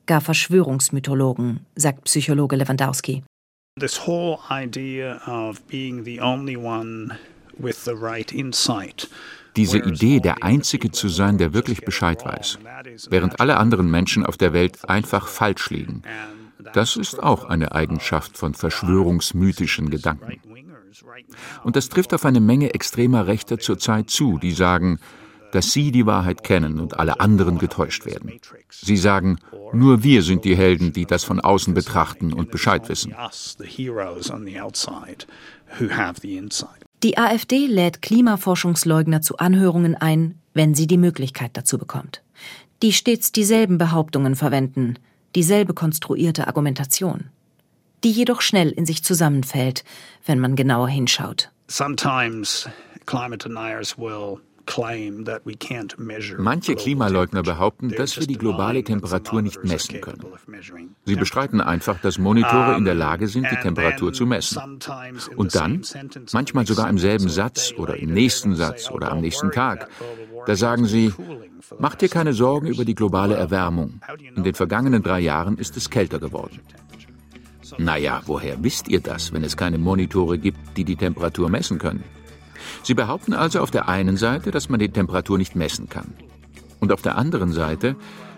gar 0.06 0.20
Verschwörungsmythologen, 0.20 1.66
sagt 1.74 2.04
Psychologe 2.04 2.54
Lewandowski. 2.54 3.24
This 3.80 4.06
whole 4.06 4.38
idea 4.48 5.20
of 5.26 5.60
being 5.66 6.04
the 6.04 6.20
only 6.20 6.56
one 6.56 7.18
with 7.58 7.84
the 7.84 7.92
right 7.92 8.30
insight 8.30 9.08
diese 9.56 9.78
Idee, 9.78 10.20
der 10.20 10.42
Einzige 10.42 10.90
zu 10.90 11.08
sein, 11.08 11.38
der 11.38 11.54
wirklich 11.54 11.84
Bescheid 11.84 12.24
weiß, 12.24 12.58
während 13.10 13.40
alle 13.40 13.56
anderen 13.56 13.90
Menschen 13.90 14.24
auf 14.26 14.36
der 14.36 14.52
Welt 14.52 14.88
einfach 14.88 15.28
falsch 15.28 15.70
liegen, 15.70 16.02
das 16.72 16.96
ist 16.96 17.22
auch 17.22 17.44
eine 17.44 17.72
Eigenschaft 17.72 18.36
von 18.36 18.54
verschwörungsmythischen 18.54 19.90
Gedanken. 19.90 20.40
Und 21.64 21.76
das 21.76 21.88
trifft 21.88 22.14
auf 22.14 22.24
eine 22.24 22.40
Menge 22.40 22.74
extremer 22.74 23.26
Rechter 23.26 23.58
zurzeit 23.58 24.10
zu, 24.10 24.38
die 24.38 24.52
sagen, 24.52 24.98
dass 25.52 25.72
sie 25.72 25.90
die 25.90 26.06
Wahrheit 26.06 26.42
kennen 26.42 26.80
und 26.80 26.98
alle 26.98 27.20
anderen 27.20 27.58
getäuscht 27.58 28.04
werden. 28.04 28.32
Sie 28.70 28.96
sagen, 28.96 29.38
nur 29.72 30.02
wir 30.02 30.22
sind 30.22 30.44
die 30.44 30.56
Helden, 30.56 30.92
die 30.92 31.06
das 31.06 31.24
von 31.24 31.40
außen 31.40 31.72
betrachten 31.72 32.32
und 32.32 32.50
Bescheid 32.50 32.88
wissen. 32.88 33.14
Die 37.02 37.18
AfD 37.18 37.66
lädt 37.66 38.00
Klimaforschungsleugner 38.00 39.20
zu 39.20 39.36
Anhörungen 39.36 39.94
ein, 39.94 40.40
wenn 40.54 40.74
sie 40.74 40.86
die 40.86 40.96
Möglichkeit 40.96 41.50
dazu 41.54 41.78
bekommt. 41.78 42.22
Die 42.82 42.92
stets 42.92 43.32
dieselben 43.32 43.78
Behauptungen 43.78 44.34
verwenden, 44.34 44.98
dieselbe 45.34 45.74
konstruierte 45.74 46.46
Argumentation, 46.46 47.30
die 48.04 48.10
jedoch 48.10 48.40
schnell 48.40 48.70
in 48.70 48.86
sich 48.86 49.04
zusammenfällt, 49.04 49.84
wenn 50.24 50.40
man 50.40 50.56
genauer 50.56 50.88
hinschaut. 50.88 51.50
Sometimes 51.68 52.68
climate 53.04 53.46
deniers 53.46 53.98
will 53.98 54.40
Manche 56.38 56.74
Klimaleugner 56.74 57.42
behaupten, 57.42 57.90
dass 57.90 58.18
wir 58.18 58.26
die 58.26 58.36
globale 58.36 58.82
Temperatur 58.82 59.42
nicht 59.42 59.64
messen 59.64 60.00
können. 60.00 60.24
Sie 61.04 61.14
bestreiten 61.14 61.60
einfach, 61.60 62.00
dass 62.00 62.18
Monitore 62.18 62.76
in 62.76 62.84
der 62.84 62.94
Lage 62.94 63.28
sind, 63.28 63.46
die 63.50 63.56
Temperatur 63.56 64.12
zu 64.12 64.26
messen. 64.26 64.80
Und 65.36 65.54
dann, 65.54 65.82
manchmal 66.32 66.66
sogar 66.66 66.90
im 66.90 66.98
selben 66.98 67.28
Satz 67.28 67.72
oder 67.76 67.96
im 67.96 68.12
nächsten 68.12 68.54
Satz 68.56 68.90
oder 68.90 69.12
am 69.12 69.20
nächsten 69.20 69.50
Tag, 69.52 69.88
da 70.46 70.56
sagen 70.56 70.86
sie, 70.86 71.12
macht 71.78 72.02
dir 72.02 72.08
keine 72.08 72.32
Sorgen 72.32 72.66
über 72.66 72.84
die 72.84 72.94
globale 72.94 73.34
Erwärmung. 73.34 74.00
In 74.34 74.44
den 74.44 74.54
vergangenen 74.54 75.02
drei 75.02 75.20
Jahren 75.20 75.58
ist 75.58 75.76
es 75.76 75.90
kälter 75.90 76.18
geworden. 76.18 76.60
Naja, 77.78 78.22
woher 78.26 78.62
wisst 78.62 78.88
ihr 78.88 79.00
das, 79.00 79.32
wenn 79.32 79.42
es 79.42 79.56
keine 79.56 79.78
Monitore 79.78 80.38
gibt, 80.38 80.76
die 80.76 80.84
die 80.84 80.96
Temperatur 80.96 81.48
messen 81.48 81.78
können? 81.78 82.04
Sie 82.82 82.94
behaupten 82.94 83.34
also 83.34 83.60
auf 83.60 83.70
der 83.70 83.88
einen 83.88 84.16
Seite, 84.16 84.50
dass 84.50 84.68
man 84.68 84.80
die 84.80 84.88
Temperatur 84.88 85.38
nicht 85.38 85.56
messen 85.56 85.88
kann. 85.88 86.14
Und 86.80 86.92
auf 86.92 87.02
der 87.02 87.16
anderen 87.16 87.52
Seite 87.52 87.96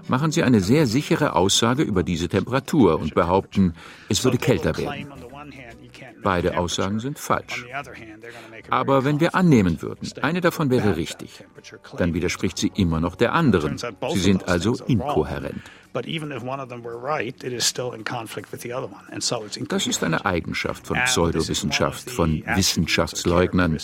machen 0.08 0.32
sie 0.32 0.42
eine 0.42 0.60
sehr 0.60 0.86
sichere 0.86 1.34
Aussage 1.34 1.82
über 1.82 2.02
diese 2.02 2.28
Temperatur 2.28 2.98
und 2.98 3.14
behaupten, 3.14 3.74
es 4.08 4.24
würde 4.24 4.38
kälter 4.38 4.76
werden. 4.76 5.06
Beide 6.22 6.58
Aussagen 6.58 7.00
sind 7.00 7.18
falsch. 7.18 7.66
Aber 8.70 9.04
wenn 9.04 9.20
wir 9.20 9.34
annehmen 9.34 9.82
würden, 9.82 10.08
eine 10.22 10.40
davon 10.40 10.70
wäre 10.70 10.96
richtig, 10.96 11.44
dann 11.96 12.14
widerspricht 12.14 12.58
sie 12.58 12.72
immer 12.74 13.00
noch 13.00 13.16
der 13.16 13.32
anderen. 13.32 13.78
Sie 13.78 14.18
sind 14.18 14.48
also 14.48 14.76
inkohärent. 14.86 15.62
Das 19.68 19.86
ist 19.86 20.04
eine 20.04 20.26
Eigenschaft 20.26 20.86
von 20.86 20.98
Pseudowissenschaft, 21.04 22.10
von 22.10 22.42
Wissenschaftsleugnern, 22.46 23.78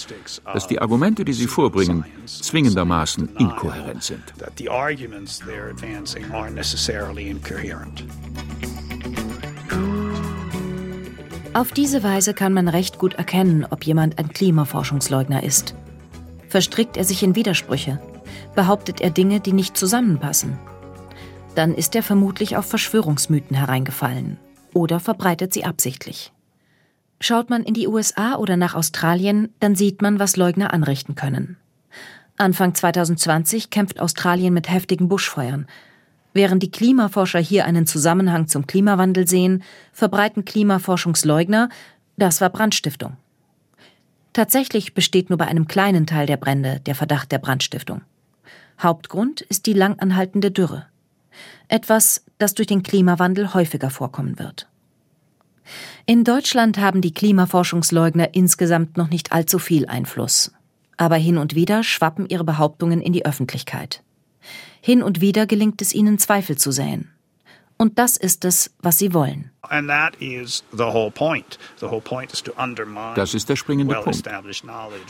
dass 0.53 0.67
die 0.67 0.79
Argumente, 0.79 1.25
die 1.25 1.33
sie 1.33 1.47
vorbringen, 1.47 2.05
zwingendermaßen 2.27 3.37
inkohärent 3.37 4.03
sind. 4.03 4.35
Auf 11.55 11.71
diese 11.71 12.03
Weise 12.03 12.35
kann 12.35 12.53
man 12.53 12.67
recht 12.67 12.99
gut 12.99 13.15
erkennen, 13.15 13.65
ob 13.71 13.85
jemand 13.85 14.19
ein 14.19 14.29
Klimaforschungsleugner 14.29 15.45
ist. 15.45 15.77
Verstrickt 16.49 16.97
er 16.97 17.05
sich 17.05 17.23
in 17.23 17.37
Widersprüche? 17.37 18.01
Behauptet 18.57 19.01
er 19.01 19.11
Dinge, 19.11 19.39
die 19.39 19.53
nicht 19.53 19.77
zusammenpassen? 19.77 20.59
Dann 21.55 21.73
ist 21.73 21.95
er 21.95 22.03
vermutlich 22.03 22.57
auf 22.57 22.67
Verschwörungsmythen 22.67 23.57
hereingefallen 23.57 24.39
oder 24.73 24.99
verbreitet 24.99 25.55
sie 25.55 25.65
absichtlich. 25.65 26.33
Schaut 27.21 27.51
man 27.51 27.63
in 27.63 27.75
die 27.75 27.87
USA 27.87 28.35
oder 28.35 28.57
nach 28.57 28.75
Australien, 28.75 29.49
dann 29.61 29.77
sieht 29.77 30.03
man, 30.03 30.19
was 30.19 30.37
Leugner 30.37 30.75
anrichten 30.75 31.15
können. 31.15 31.57
Anfang 32.37 32.75
2020 32.75 33.71
kämpft 33.71 34.01
Australien 34.01 34.53
mit 34.53 34.69
heftigen 34.69 35.09
Buschfeuern. 35.09 35.69
Während 36.35 36.65
die 36.65 36.71
Klimaforscher 36.71 37.39
hier 37.39 37.65
einen 37.65 37.87
Zusammenhang 37.87 38.49
zum 38.49 38.67
Klimawandel 38.67 39.27
sehen, 39.27 39.63
verbreiten 39.93 40.45
Klimaforschungsleugner, 40.45 41.69
das 42.17 42.41
war 42.41 42.51
Brandstiftung. 42.51 43.17
Tatsächlich 44.33 44.95
besteht 44.95 45.31
nur 45.31 45.39
bei 45.39 45.47
einem 45.47 45.69
kleinen 45.69 46.07
Teil 46.07 46.27
der 46.27 46.37
Brände 46.37 46.81
der 46.81 46.97
Verdacht 46.97 47.31
der 47.31 47.39
Brandstiftung. 47.39 48.03
Hauptgrund 48.81 49.41
ist 49.43 49.67
die 49.67 49.73
langanhaltende 49.73 50.51
Dürre. 50.51 50.87
Etwas, 51.69 52.25
das 52.39 52.55
durch 52.55 52.67
den 52.67 52.83
Klimawandel 52.83 53.55
häufiger 53.55 53.91
vorkommen 53.91 54.39
wird. 54.41 54.69
In 56.05 56.25
Deutschland 56.25 56.79
haben 56.79 57.01
die 57.01 57.15
Klimaforschungsleugner 57.15 58.35
insgesamt 58.35 58.97
noch 58.97 59.09
nicht 59.09 59.33
allzu 59.33 59.59
viel 59.59 59.87
Einfluss. 59.87 60.53
Aber 60.97 61.17
hin 61.17 61.39
und 61.39 61.55
wieder 61.55 61.83
schwappen 61.83 62.29
ihre 62.29 62.45
Behauptungen 62.45 63.01
in 63.01 63.13
die 63.13 63.25
Öffentlichkeit. 63.25 64.04
Hin 64.81 65.03
und 65.03 65.21
wieder 65.21 65.47
gelingt 65.47 65.81
es 65.83 65.95
ihnen, 65.95 66.19
Zweifel 66.19 66.57
zu 66.57 66.71
säen. 66.71 67.11
Und 67.77 67.99
das 67.99 68.17
ist 68.17 68.45
es, 68.45 68.71
was 68.81 68.99
sie 68.99 69.13
wollen. 69.13 69.51
Das 73.15 73.35
ist 73.35 73.49
der 73.49 73.57
springende 73.57 73.95
Punkt. 73.97 74.31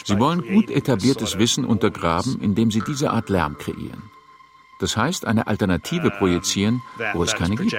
Sie 0.04 0.18
wollen 0.18 0.42
gut 0.42 0.70
etabliertes 0.70 1.38
Wissen 1.38 1.64
untergraben, 1.64 2.40
indem 2.40 2.70
sie 2.70 2.80
diese 2.80 3.10
Art 3.10 3.28
Lärm 3.28 3.58
kreieren. 3.58 4.02
Das 4.80 4.96
heißt, 4.96 5.26
eine 5.26 5.46
Alternative 5.46 6.10
projizieren, 6.10 6.80
wo 7.12 7.22
es 7.22 7.34
keine 7.34 7.54
gibt. 7.56 7.74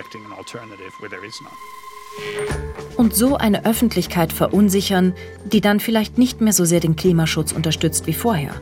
Und 2.96 3.14
so 3.14 3.36
eine 3.36 3.66
Öffentlichkeit 3.66 4.32
verunsichern, 4.32 5.14
die 5.46 5.62
dann 5.62 5.80
vielleicht 5.80 6.18
nicht 6.18 6.42
mehr 6.42 6.54
so 6.54 6.64
sehr 6.64 6.80
den 6.80 6.96
Klimaschutz 6.96 7.52
unterstützt 7.52 8.08
wie 8.08 8.14
vorher. 8.14 8.62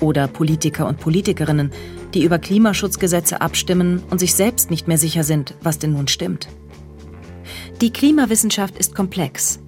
Oder 0.00 0.28
Politiker 0.28 0.86
und 0.86 1.00
Politikerinnen, 1.00 1.72
die 2.14 2.24
über 2.24 2.38
Klimaschutzgesetze 2.38 3.40
abstimmen 3.40 4.02
und 4.10 4.18
sich 4.18 4.34
selbst 4.34 4.70
nicht 4.70 4.88
mehr 4.88 4.98
sicher 4.98 5.24
sind, 5.24 5.54
was 5.62 5.78
denn 5.78 5.92
nun 5.92 6.08
stimmt. 6.08 6.48
Die 7.80 7.92
Klimawissenschaft 7.92 8.78
ist 8.78 8.94
komplex. 8.94 9.60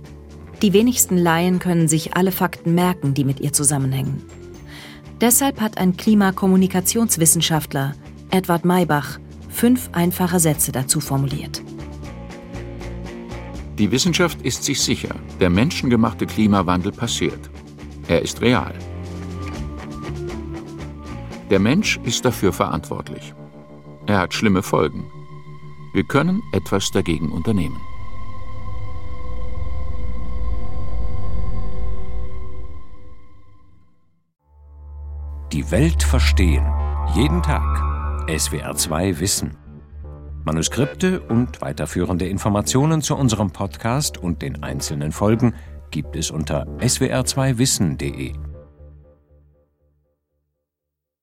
Die 0.63 0.73
wenigsten 0.73 1.17
Laien 1.17 1.59
können 1.59 1.89
sich 1.89 2.17
alle 2.17 2.33
Fakten 2.33 2.75
merken, 2.75 3.15
die 3.15 3.25
mit 3.25 3.41
ihr 3.41 3.53
zusammenhängen. 3.53 4.23
Deshalb 5.21 5.61
hat 5.61 5.79
ein 5.79 5.97
Klimakommunikationswissenschaftler, 5.97 7.95
Edward 8.31 8.65
Maybach, 8.65 9.19
fünf 9.49 9.91
einfache 9.93 10.41
Sätze 10.41 10.73
dazu 10.73 11.01
formuliert. 11.01 11.63
Die 13.79 13.91
Wissenschaft 13.91 14.43
ist 14.43 14.65
sich 14.65 14.81
sicher, 14.81 15.15
der 15.39 15.51
menschengemachte 15.51 16.27
Klimawandel 16.27 16.93
passiert. 16.93 17.51
Er 18.09 18.23
ist 18.23 18.41
real. 18.41 18.75
Der 21.51 21.59
Mensch 21.59 21.99
ist 22.05 22.25
dafür 22.25 22.53
verantwortlich. 22.53 23.35
Er 24.07 24.19
hat 24.19 24.35
schlimme 24.35 24.63
Folgen. 24.63 25.11
Wir 25.95 26.05
können 26.05 26.43
etwas 26.53 26.91
dagegen 26.91 27.33
unternehmen. 27.33 27.81
Die 35.53 35.71
Welt 35.71 36.03
verstehen. 36.03 36.67
Jeden 37.15 37.43
Tag. 37.43 37.63
SWR2 38.29 39.19
Wissen. 39.19 39.57
Manuskripte 40.45 41.21
und 41.21 41.63
weiterführende 41.63 42.29
Informationen 42.29 43.01
zu 43.01 43.17
unserem 43.17 43.51
Podcast 43.51 44.19
und 44.19 44.43
den 44.43 44.63
einzelnen 44.63 45.13
Folgen 45.13 45.55
gibt 45.91 46.17
es 46.17 46.31
unter 46.31 46.67
swr2wissen.de. 46.79 48.48